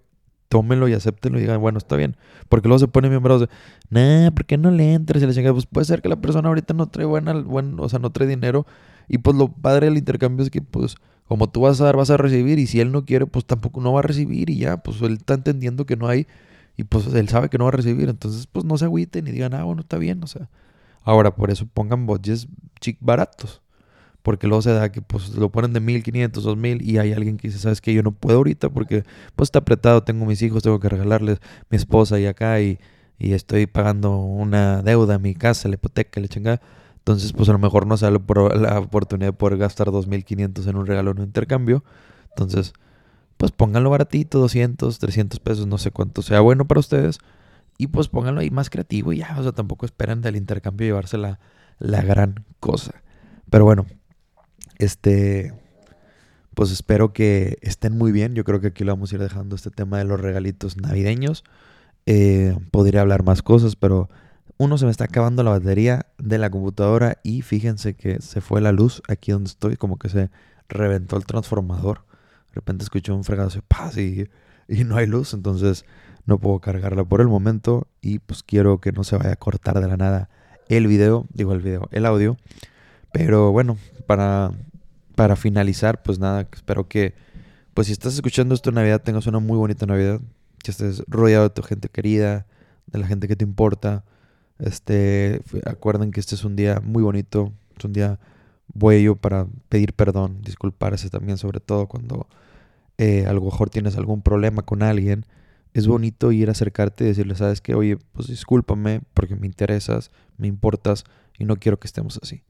Tómenlo 0.49 0.87
y 0.87 0.93
acéptenlo 0.93 1.38
y 1.38 1.43
digan, 1.43 1.61
bueno, 1.61 1.79
está 1.79 1.97
bien. 1.97 2.16
Porque 2.49 2.69
luego 2.69 2.79
se 2.79 2.87
ponen 2.87 3.11
miembros 3.11 3.40
de, 3.40 3.49
nah, 3.88 4.31
¿por 4.31 4.45
qué 4.47 4.59
no 4.59 4.71
le 4.71 4.95
entras? 4.95 5.23
Y 5.23 5.27
le 5.27 5.33
dicen, 5.33 5.53
pues 5.53 5.66
puede 5.66 5.87
ser 5.87 6.03
que 6.03 6.09
la 6.09 6.21
persona 6.21 6.49
ahorita 6.49 6.75
no 6.75 6.88
trae 6.88 7.05
buena, 7.05 7.33
buen, 7.33 7.81
o 7.81 7.88
sea, 7.88 7.99
no 7.99 8.11
trae 8.11 8.29
dinero. 8.29 8.64
Y 9.09 9.19
pues 9.19 9.37
lo 9.37 9.49
padre 9.49 9.87
del 9.87 9.99
intercambio 9.99 10.45
es 10.45 10.51
que, 10.51 10.62
pues, 10.62 10.95
como 11.27 11.49
tú 11.51 11.62
vas 11.62 11.81
a 11.81 11.85
dar, 11.85 11.97
vas 11.97 12.11
a 12.11 12.16
recibir. 12.16 12.61
Y 12.61 12.69
si 12.69 12.81
él 12.81 12.93
no 12.93 13.05
quiere, 13.05 13.27
pues 13.27 13.45
tampoco 13.45 13.81
no 13.81 13.93
va 13.93 14.01
a 14.01 14.03
recibir. 14.03 14.51
Y 14.51 14.59
ya, 14.59 14.77
pues 14.79 15.03
él 15.03 15.14
está 15.14 15.35
entendiendo 15.35 15.85
que 15.85 15.97
no 15.97 16.07
hay. 16.07 16.29
Y 16.76 16.85
pues 16.85 17.06
él 17.12 17.28
sabe 17.28 17.48
que 17.48 17.59
no 17.59 17.64
va 17.64 17.70
a 17.70 17.72
recibir. 17.72 18.09
Entonces, 18.09 18.46
pues 18.46 18.64
no 18.64 18.78
se 18.78 18.87
agüiten 18.87 19.26
y 19.26 19.33
digan, 19.33 19.54
ah, 19.54 19.64
bueno, 19.64 19.83
está 19.83 19.98
bien. 19.98 20.22
O 20.22 20.26
sea, 20.26 20.48
ahora 21.02 21.35
por 21.35 21.50
eso 21.50 21.66
pongan 21.66 22.06
budgets 22.06 22.48
chic 22.80 22.98
baratos. 23.00 23.62
Porque 24.22 24.46
luego 24.46 24.61
se 24.61 24.72
da 24.72 24.92
que 24.92 25.00
pues 25.00 25.30
lo 25.30 25.50
ponen 25.50 25.72
de 25.72 25.80
1500, 25.80 26.44
2000 26.44 26.83
y 26.83 26.98
hay 26.98 27.12
alguien 27.12 27.38
que 27.38 27.48
dice, 27.48 27.59
sabes 27.59 27.80
que 27.80 27.94
yo 27.94 28.02
no 28.02 28.12
puedo 28.12 28.37
ahorita 28.37 28.68
porque 28.68 29.04
pues 29.35 29.46
está 29.46 29.61
apretado, 29.61 30.02
tengo 30.02 30.26
mis 30.26 30.42
hijos, 30.42 30.62
tengo 30.62 30.78
que 30.78 30.90
regalarles 30.90 31.38
mi 31.70 31.76
esposa 31.76 32.20
y 32.20 32.26
acá 32.26 32.61
y, 32.61 32.78
y 33.18 33.33
estoy 33.33 33.66
pagando 33.66 34.18
una 34.18 34.83
deuda, 34.83 35.18
mi 35.18 35.35
casa, 35.35 35.68
la 35.68 35.76
hipoteca, 35.76 36.20
la 36.20 36.28
chingada. 36.28 36.61
Entonces, 36.98 37.33
pues 37.33 37.48
a 37.48 37.52
lo 37.52 37.59
mejor 37.59 37.87
no 37.87 37.96
sale 37.96 38.18
la 38.56 38.78
oportunidad 38.78 39.28
de 39.28 39.33
poder 39.33 39.56
gastar 39.59 39.88
2.500 39.88 40.68
en 40.68 40.76
un 40.76 40.87
regalo 40.87 41.12
en 41.12 41.18
un 41.20 41.24
intercambio. 41.24 41.83
Entonces, 42.28 42.74
pues 43.40 43.53
pónganlo 43.53 43.88
baratito, 43.88 44.38
200, 44.38 44.98
300 44.98 45.40
pesos, 45.40 45.66
no 45.66 45.79
sé 45.79 45.90
cuánto 45.90 46.20
sea 46.20 46.40
bueno 46.40 46.68
para 46.68 46.79
ustedes. 46.79 47.20
Y 47.79 47.87
pues 47.87 48.09
pónganlo 48.09 48.42
ahí 48.42 48.50
más 48.50 48.68
creativo 48.68 49.14
y 49.14 49.20
ya, 49.20 49.35
o 49.38 49.42
sea, 49.42 49.53
tampoco 49.53 49.87
esperen 49.87 50.20
del 50.20 50.37
intercambio 50.37 50.87
llevarse 50.87 51.16
la, 51.16 51.40
la 51.79 52.03
gran 52.03 52.44
cosa. 52.61 53.00
Pero 53.48 53.64
bueno, 53.64 53.87
este, 54.76 55.55
pues 56.55 56.70
espero 56.70 57.14
que 57.14 57.57
estén 57.62 57.96
muy 57.96 58.12
bien. 58.12 58.35
Yo 58.35 58.44
creo 58.44 58.61
que 58.61 58.66
aquí 58.66 58.85
lo 58.85 58.92
vamos 58.92 59.11
a 59.11 59.14
ir 59.14 59.22
dejando 59.22 59.57
este 59.57 59.70
tema 59.70 59.96
de 59.96 60.05
los 60.05 60.20
regalitos 60.20 60.76
navideños. 60.76 61.42
Eh, 62.05 62.55
podría 62.70 63.00
hablar 63.00 63.22
más 63.22 63.40
cosas, 63.40 63.74
pero 63.74 64.11
uno, 64.59 64.76
se 64.76 64.85
me 64.85 64.90
está 64.90 65.05
acabando 65.05 65.42
la 65.44 65.53
batería 65.53 66.05
de 66.18 66.37
la 66.37 66.50
computadora 66.50 67.16
y 67.22 67.40
fíjense 67.40 67.94
que 67.94 68.20
se 68.20 68.42
fue 68.42 68.61
la 68.61 68.72
luz 68.72 69.00
aquí 69.09 69.33
donde 69.33 69.48
estoy, 69.48 69.79
como 69.79 69.98
que 69.98 70.11
se 70.11 70.29
reventó 70.68 71.16
el 71.16 71.24
transformador. 71.24 72.10
De 72.51 72.57
repente 72.57 72.85
escuché 72.85 73.13
un 73.13 73.25
fregado 73.25 73.51
y, 73.97 74.29
y 74.69 74.85
no 74.85 74.97
hay 74.97 75.07
luz, 75.07 75.35
entonces 75.35 75.85
no 76.27 76.39
puedo 76.39 76.61
cargarla 76.61 77.05
por 77.05 77.21
el 77.21 77.29
momento 77.29 77.89
y 78.01 78.19
pues 78.19 78.43
quiero 78.43 78.81
que 78.81 78.93
no 78.93 79.05
se 79.05 79.17
vaya 79.17 79.33
a 79.33 79.37
cortar 79.37 79.81
de 79.81 79.89
la 79.89 79.97
nada 79.97 80.29
el 80.69 80.87
video, 80.87 81.27
digo 81.33 81.53
el 81.53 81.61
video, 81.61 81.89
el 81.91 82.07
audio. 82.07 82.37
Pero 83.13 83.51
bueno, 83.51 83.77
para, 84.07 84.53
para 85.17 85.35
finalizar, 85.37 86.03
pues 86.03 86.19
nada, 86.19 86.49
espero 86.53 86.87
que, 86.87 87.15
pues 87.75 87.89
si 87.89 87.93
estás 87.93 88.15
escuchando 88.15 88.55
esto 88.55 88.71
en 88.71 88.77
Navidad, 88.77 89.03
tengas 89.03 89.27
una 89.27 89.41
muy 89.41 89.57
bonita 89.57 89.87
Navidad, 89.87 90.21
que 90.63 90.71
estés 90.71 91.03
rodeado 91.09 91.45
de 91.45 91.51
tu 91.51 91.63
gente 91.63 91.89
querida, 91.89 92.47
de 92.87 92.99
la 92.99 93.07
gente 93.07 93.27
que 93.27 93.35
te 93.35 93.45
importa 93.45 94.05
este, 94.61 95.43
acuerden 95.65 96.11
que 96.11 96.21
este 96.21 96.35
es 96.35 96.45
un 96.45 96.55
día 96.55 96.81
muy 96.83 97.03
bonito, 97.03 97.53
es 97.79 97.85
un 97.85 97.93
día 97.93 98.19
bueno 98.74 99.16
para 99.16 99.46
pedir 99.68 99.92
perdón, 99.94 100.42
disculparse 100.42 101.11
también, 101.11 101.38
sobre 101.38 101.61
todo 101.61 101.87
cuando 101.87 102.26
eh, 102.98 103.26
a 103.26 103.33
lo 103.33 103.40
mejor 103.40 103.70
tienes 103.70 103.96
algún 103.96 104.22
problema 104.22 104.62
con 104.62 104.83
alguien. 104.83 105.24
Es 105.72 105.87
bonito 105.87 106.33
ir 106.33 106.48
a 106.48 106.52
acercarte 106.52 107.04
y 107.04 107.09
decirle, 107.09 107.35
sabes 107.37 107.61
que, 107.61 107.74
oye, 107.74 107.96
pues 108.12 108.26
discúlpame 108.26 109.02
porque 109.14 109.37
me 109.37 109.46
interesas, 109.46 110.11
me 110.37 110.48
importas 110.48 111.04
y 111.38 111.44
no 111.44 111.56
quiero 111.56 111.78
que 111.78 111.87
estemos 111.87 112.18
así. 112.22 112.42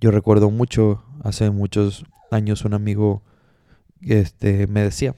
Yo 0.00 0.10
recuerdo 0.10 0.50
mucho, 0.50 1.04
hace 1.22 1.50
muchos 1.50 2.04
años, 2.30 2.64
un 2.64 2.74
amigo 2.74 3.22
este, 4.02 4.66
me 4.66 4.82
decía 4.82 5.14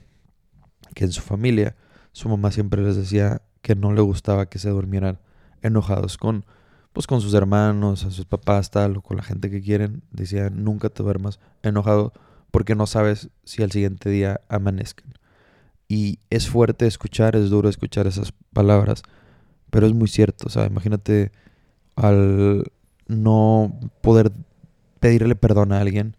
que 0.94 1.04
en 1.04 1.12
su 1.12 1.22
familia, 1.22 1.74
su 2.12 2.28
mamá 2.28 2.50
siempre 2.50 2.82
les 2.82 2.96
decía 2.96 3.42
que 3.62 3.74
no 3.74 3.92
le 3.92 4.02
gustaba 4.02 4.46
que 4.46 4.58
se 4.58 4.70
durmieran 4.70 5.18
enojados 5.62 6.18
con, 6.18 6.44
pues, 6.92 7.06
con 7.06 7.20
sus 7.20 7.34
hermanos, 7.34 8.04
a 8.04 8.10
sus 8.10 8.26
papás, 8.26 8.70
tal, 8.70 8.98
o 8.98 9.02
con 9.02 9.16
la 9.16 9.22
gente 9.22 9.50
que 9.50 9.62
quieren. 9.62 10.02
Decían, 10.10 10.64
nunca 10.64 10.88
te 10.88 11.02
duermas 11.02 11.40
enojado 11.62 12.12
porque 12.50 12.74
no 12.74 12.86
sabes 12.86 13.30
si 13.44 13.62
al 13.62 13.72
siguiente 13.72 14.10
día 14.10 14.40
amanezcan. 14.48 15.14
Y 15.88 16.18
es 16.30 16.48
fuerte 16.48 16.86
escuchar, 16.86 17.36
es 17.36 17.50
duro 17.50 17.68
escuchar 17.68 18.06
esas 18.06 18.32
palabras, 18.52 19.02
pero 19.70 19.86
es 19.86 19.94
muy 19.94 20.08
cierto. 20.08 20.46
O 20.46 20.50
sea, 20.50 20.66
imagínate 20.66 21.32
al 21.96 22.64
no 23.08 23.78
poder 24.00 24.32
pedirle 25.00 25.34
perdón 25.34 25.72
a 25.72 25.80
alguien 25.80 26.16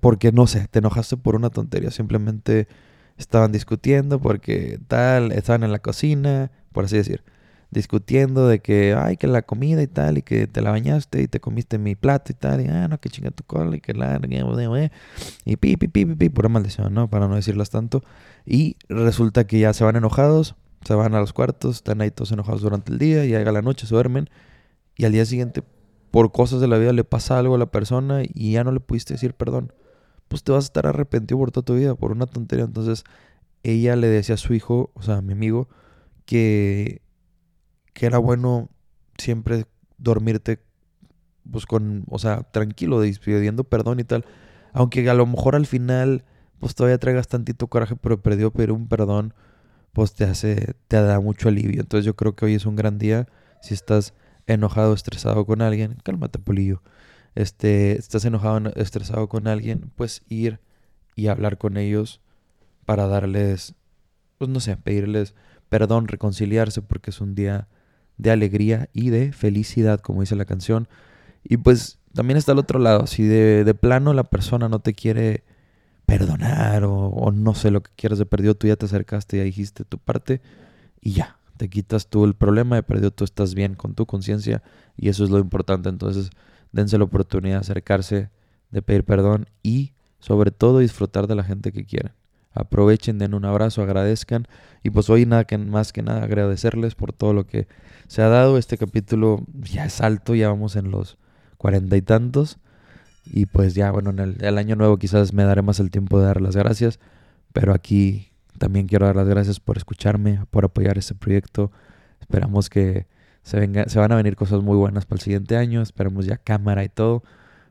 porque 0.00 0.32
no 0.32 0.46
sé, 0.46 0.66
te 0.68 0.78
enojaste 0.78 1.16
por 1.16 1.36
una 1.36 1.50
tontería, 1.50 1.90
simplemente 1.90 2.68
estaban 3.18 3.52
discutiendo 3.52 4.18
porque 4.20 4.80
tal, 4.88 5.32
estaban 5.32 5.62
en 5.62 5.72
la 5.72 5.78
cocina, 5.80 6.50
por 6.72 6.84
así 6.84 6.96
decir 6.96 7.22
discutiendo 7.70 8.48
de 8.48 8.60
que, 8.60 8.94
ay, 8.94 9.16
que 9.16 9.26
la 9.26 9.42
comida 9.42 9.82
y 9.82 9.86
tal, 9.86 10.18
y 10.18 10.22
que 10.22 10.46
te 10.46 10.60
la 10.60 10.70
bañaste 10.70 11.22
y 11.22 11.28
te 11.28 11.40
comiste 11.40 11.78
mi 11.78 11.94
plato 11.94 12.32
y 12.32 12.34
tal, 12.34 12.60
y 12.60 12.68
ah, 12.68 12.88
no, 12.88 12.98
que 12.98 13.08
chinga 13.08 13.30
tu 13.30 13.44
cola 13.44 13.76
y 13.76 13.80
que 13.80 13.94
la, 13.94 14.20
y 15.44 15.56
pi, 15.56 15.76
pi, 15.76 15.88
pi, 15.88 16.04
pi, 16.06 16.14
pi, 16.14 16.28
pura 16.28 16.48
maldición, 16.48 16.92
¿no? 16.92 17.08
Para 17.08 17.28
no 17.28 17.36
decirlas 17.36 17.70
tanto. 17.70 18.02
Y 18.44 18.76
resulta 18.88 19.46
que 19.46 19.60
ya 19.60 19.72
se 19.72 19.84
van 19.84 19.96
enojados, 19.96 20.56
se 20.84 20.94
van 20.94 21.14
a 21.14 21.20
los 21.20 21.32
cuartos, 21.32 21.76
están 21.76 22.00
ahí 22.00 22.10
todos 22.10 22.32
enojados 22.32 22.62
durante 22.62 22.92
el 22.92 22.98
día, 22.98 23.24
y 23.24 23.28
llega 23.28 23.52
la 23.52 23.62
noche, 23.62 23.86
se 23.86 23.94
duermen, 23.94 24.28
y 24.96 25.04
al 25.04 25.12
día 25.12 25.24
siguiente, 25.24 25.62
por 26.10 26.32
cosas 26.32 26.60
de 26.60 26.68
la 26.68 26.78
vida, 26.78 26.92
le 26.92 27.04
pasa 27.04 27.38
algo 27.38 27.54
a 27.54 27.58
la 27.58 27.66
persona 27.66 28.22
y 28.22 28.52
ya 28.52 28.64
no 28.64 28.72
le 28.72 28.80
pudiste 28.80 29.14
decir 29.14 29.34
perdón. 29.34 29.72
Pues 30.28 30.42
te 30.44 30.52
vas 30.52 30.64
a 30.64 30.66
estar 30.66 30.86
arrepentido 30.86 31.38
por 31.38 31.50
toda 31.50 31.64
tu 31.64 31.74
vida, 31.74 31.94
por 31.94 32.12
una 32.12 32.26
tontería. 32.26 32.64
Entonces, 32.64 33.04
ella 33.62 33.96
le 33.96 34.08
decía 34.08 34.36
a 34.36 34.38
su 34.38 34.54
hijo, 34.54 34.90
o 34.94 35.02
sea, 35.02 35.16
a 35.16 35.22
mi 35.22 35.32
amigo, 35.32 35.68
que 36.24 37.02
que 37.92 38.06
era 38.06 38.18
bueno 38.18 38.68
siempre 39.18 39.66
dormirte 39.98 40.60
pues 41.50 41.66
con, 41.66 42.04
o 42.08 42.18
sea, 42.18 42.42
tranquilo, 42.42 43.00
pidiendo 43.24 43.64
perdón 43.64 44.00
y 44.00 44.04
tal. 44.04 44.24
Aunque 44.72 45.08
a 45.08 45.14
lo 45.14 45.26
mejor 45.26 45.56
al 45.56 45.66
final 45.66 46.24
pues 46.60 46.74
todavía 46.74 46.98
traigas 46.98 47.28
tantito 47.28 47.66
coraje, 47.66 47.96
pero 47.96 48.22
perdió, 48.22 48.52
pero 48.52 48.74
un 48.74 48.86
perdón, 48.86 49.34
pues 49.92 50.14
te 50.14 50.24
hace, 50.24 50.74
te 50.88 51.02
da 51.02 51.18
mucho 51.20 51.48
alivio. 51.48 51.80
Entonces 51.80 52.04
yo 52.04 52.14
creo 52.14 52.36
que 52.36 52.44
hoy 52.44 52.54
es 52.54 52.66
un 52.66 52.76
gran 52.76 52.98
día. 52.98 53.26
Si 53.62 53.74
estás 53.74 54.14
enojado, 54.46 54.94
estresado 54.94 55.46
con 55.46 55.62
alguien, 55.62 55.96
cálmate, 56.04 56.38
Polillo. 56.38 56.82
Este, 57.34 57.98
estás 57.98 58.24
enojado, 58.24 58.72
estresado 58.76 59.28
con 59.28 59.46
alguien, 59.46 59.90
pues 59.96 60.22
ir 60.28 60.60
y 61.16 61.28
hablar 61.28 61.58
con 61.58 61.76
ellos 61.76 62.20
para 62.84 63.06
darles, 63.06 63.74
pues 64.38 64.50
no 64.50 64.60
sé, 64.60 64.76
pedirles 64.76 65.34
perdón, 65.68 66.08
reconciliarse, 66.08 66.82
porque 66.82 67.10
es 67.10 67.20
un 67.20 67.34
día 67.34 67.68
de 68.20 68.30
alegría 68.30 68.88
y 68.92 69.10
de 69.10 69.32
felicidad, 69.32 70.00
como 70.00 70.20
dice 70.20 70.36
la 70.36 70.44
canción. 70.44 70.88
Y 71.42 71.58
pues 71.58 71.98
también 72.12 72.36
está 72.36 72.52
el 72.52 72.58
otro 72.58 72.78
lado, 72.78 73.06
si 73.06 73.24
de, 73.24 73.64
de 73.64 73.74
plano 73.74 74.12
la 74.12 74.24
persona 74.24 74.68
no 74.68 74.80
te 74.80 74.94
quiere 74.94 75.44
perdonar 76.10 76.82
o, 76.84 77.30
no 77.32 77.54
sé 77.54 77.70
lo 77.70 77.82
que 77.82 77.92
quieras 77.94 78.18
de 78.18 78.26
perdido, 78.26 78.56
tú 78.56 78.66
ya 78.66 78.74
te 78.74 78.86
acercaste, 78.86 79.36
ya 79.36 79.44
dijiste 79.44 79.84
tu 79.84 79.98
parte 79.98 80.40
y 81.00 81.12
ya, 81.12 81.38
te 81.56 81.68
quitas 81.68 82.08
tú 82.08 82.24
el 82.24 82.34
problema 82.34 82.74
de 82.74 82.82
perdido, 82.82 83.12
tú 83.12 83.22
estás 83.22 83.54
bien 83.54 83.74
con 83.74 83.94
tu 83.94 84.06
conciencia 84.06 84.62
y 84.96 85.08
eso 85.08 85.22
es 85.22 85.30
lo 85.30 85.38
importante. 85.38 85.88
Entonces, 85.88 86.30
dense 86.72 86.98
la 86.98 87.04
oportunidad 87.04 87.56
de 87.56 87.60
acercarse, 87.60 88.30
de 88.72 88.82
pedir 88.82 89.04
perdón 89.04 89.46
y 89.62 89.92
sobre 90.18 90.50
todo 90.50 90.80
disfrutar 90.80 91.28
de 91.28 91.36
la 91.36 91.44
gente 91.44 91.70
que 91.70 91.84
quieren. 91.84 92.12
Aprovechen, 92.52 93.18
den 93.18 93.34
un 93.34 93.44
abrazo, 93.44 93.82
agradezcan 93.82 94.46
y 94.82 94.90
pues 94.90 95.08
hoy 95.10 95.26
nada 95.26 95.46
más 95.58 95.92
que 95.92 96.02
nada 96.02 96.24
agradecerles 96.24 96.94
por 96.94 97.12
todo 97.12 97.32
lo 97.32 97.46
que 97.46 97.68
se 98.08 98.22
ha 98.22 98.28
dado. 98.28 98.58
Este 98.58 98.76
capítulo 98.76 99.44
ya 99.54 99.84
es 99.84 100.00
alto, 100.00 100.34
ya 100.34 100.48
vamos 100.48 100.76
en 100.76 100.90
los 100.90 101.16
cuarenta 101.58 101.96
y 101.96 102.02
tantos. 102.02 102.58
Y 103.26 103.46
pues 103.46 103.74
ya, 103.74 103.90
bueno, 103.92 104.10
en 104.10 104.36
el, 104.40 104.58
año 104.58 104.76
nuevo 104.76 104.98
quizás 104.98 105.32
me 105.32 105.44
daré 105.44 105.62
más 105.62 105.78
el 105.78 105.90
tiempo 105.90 106.18
de 106.18 106.26
dar 106.26 106.40
las 106.40 106.56
gracias. 106.56 106.98
Pero 107.52 107.72
aquí 107.74 108.32
también 108.58 108.86
quiero 108.86 109.06
dar 109.06 109.16
las 109.16 109.28
gracias 109.28 109.60
por 109.60 109.76
escucharme, 109.76 110.44
por 110.50 110.64
apoyar 110.64 110.98
este 110.98 111.14
proyecto. 111.14 111.70
Esperamos 112.20 112.68
que 112.70 113.06
se, 113.42 113.60
venga, 113.60 113.88
se 113.88 113.98
van 113.98 114.12
a 114.12 114.16
venir 114.16 114.36
cosas 114.36 114.62
muy 114.62 114.76
buenas 114.76 115.06
para 115.06 115.18
el 115.18 115.22
siguiente 115.22 115.56
año. 115.56 115.82
Esperemos 115.82 116.26
ya 116.26 116.38
cámara 116.38 116.82
y 116.82 116.88
todo. 116.88 117.22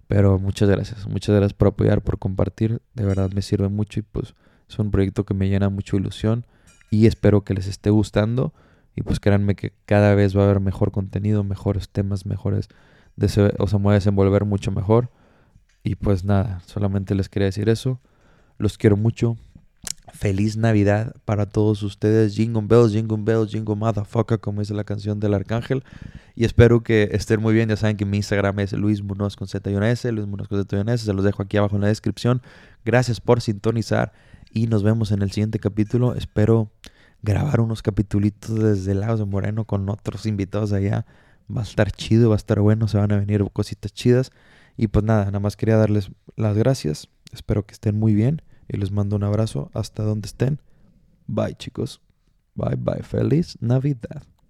Pero 0.07 0.39
muchas 0.39 0.69
gracias, 0.69 1.07
muchas 1.07 1.35
gracias 1.35 1.53
por 1.53 1.67
apoyar, 1.67 2.01
por 2.01 2.17
compartir. 2.17 2.81
De 2.93 3.03
verdad 3.05 3.31
me 3.31 3.41
sirve 3.41 3.69
mucho 3.69 3.99
y 3.99 4.03
pues 4.03 4.35
es 4.69 4.79
un 4.79 4.91
proyecto 4.91 5.25
que 5.25 5.33
me 5.33 5.49
llena 5.49 5.69
mucho 5.69 5.97
ilusión 5.97 6.45
y 6.91 7.07
espero 7.07 7.43
que 7.43 7.53
les 7.53 7.67
esté 7.67 7.89
gustando. 7.89 8.53
Y 8.95 9.01
pues 9.01 9.19
créanme 9.19 9.55
que 9.55 9.73
cada 9.85 10.13
vez 10.15 10.35
va 10.35 10.41
a 10.41 10.45
haber 10.45 10.59
mejor 10.59 10.91
contenido, 10.91 11.43
mejores 11.43 11.89
temas, 11.89 12.25
mejores, 12.25 12.67
o 13.57 13.67
sea, 13.67 13.79
me 13.79 13.89
a 13.89 13.93
desenvolver 13.93 14.45
mucho 14.45 14.71
mejor. 14.71 15.09
Y 15.83 15.95
pues 15.95 16.23
nada, 16.23 16.61
solamente 16.65 17.15
les 17.15 17.29
quería 17.29 17.45
decir 17.45 17.69
eso. 17.69 17.99
Los 18.57 18.77
quiero 18.77 18.97
mucho. 18.97 19.37
Feliz 20.11 20.57
Navidad 20.57 21.15
para 21.23 21.45
todos 21.45 21.81
ustedes. 21.83 22.35
Jingle 22.35 22.63
bells, 22.65 22.91
jingle 22.91 23.19
bells, 23.21 23.51
jingle 23.51 23.75
motherfucker, 23.75 24.39
como 24.39 24.59
dice 24.59 24.73
la 24.73 24.83
canción 24.83 25.19
del 25.19 25.33
arcángel. 25.33 25.83
Y 26.35 26.43
espero 26.43 26.83
que 26.83 27.09
estén 27.13 27.41
muy 27.41 27.53
bien. 27.53 27.69
Ya 27.69 27.77
saben 27.77 27.95
que 27.95 28.05
mi 28.05 28.17
Instagram 28.17 28.59
es 28.59 28.73
Luis 28.73 29.01
Munoz 29.01 29.35
con 29.35 29.47
Z 29.47 29.69
y 29.71 29.75
S, 29.75 30.11
Luis 30.11 30.27
Munoz 30.27 30.47
con 30.47 30.59
Z 30.59 30.77
y 30.77 30.91
S. 30.91 31.05
Se 31.05 31.13
los 31.13 31.23
dejo 31.23 31.43
aquí 31.43 31.57
abajo 31.57 31.75
en 31.75 31.83
la 31.83 31.87
descripción. 31.87 32.41
Gracias 32.83 33.21
por 33.21 33.39
sintonizar 33.39 34.11
y 34.51 34.67
nos 34.67 34.83
vemos 34.83 35.11
en 35.11 35.21
el 35.21 35.31
siguiente 35.31 35.59
capítulo. 35.59 36.15
Espero 36.15 36.71
grabar 37.21 37.61
unos 37.61 37.81
capitulitos 37.81 38.55
desde 38.55 38.93
Lagos 38.93 39.19
de 39.19 39.25
Moreno 39.25 39.65
con 39.65 39.87
otros 39.89 40.25
invitados 40.25 40.71
allá. 40.73 41.05
Va 41.55 41.61
a 41.61 41.63
estar 41.63 41.91
chido, 41.91 42.29
va 42.29 42.35
a 42.35 42.37
estar 42.37 42.59
bueno, 42.59 42.87
se 42.87 42.97
van 42.97 43.11
a 43.11 43.19
venir 43.19 43.43
cositas 43.51 43.93
chidas. 43.93 44.31
Y 44.77 44.87
pues 44.87 45.03
nada, 45.03 45.25
nada 45.25 45.39
más 45.39 45.57
quería 45.57 45.77
darles 45.77 46.11
las 46.35 46.55
gracias. 46.55 47.09
Espero 47.31 47.65
que 47.65 47.73
estén 47.73 47.97
muy 47.97 48.13
bien 48.13 48.41
y 48.67 48.77
les 48.77 48.91
mando 48.91 49.15
un 49.15 49.23
abrazo 49.23 49.69
hasta 49.73 50.03
donde 50.03 50.27
estén. 50.27 50.61
Bye 51.27 51.55
chicos. 51.55 52.01
Bye 52.55 52.75
bye. 52.77 53.03
Feliz 53.03 53.57
Navidad. 53.61 54.29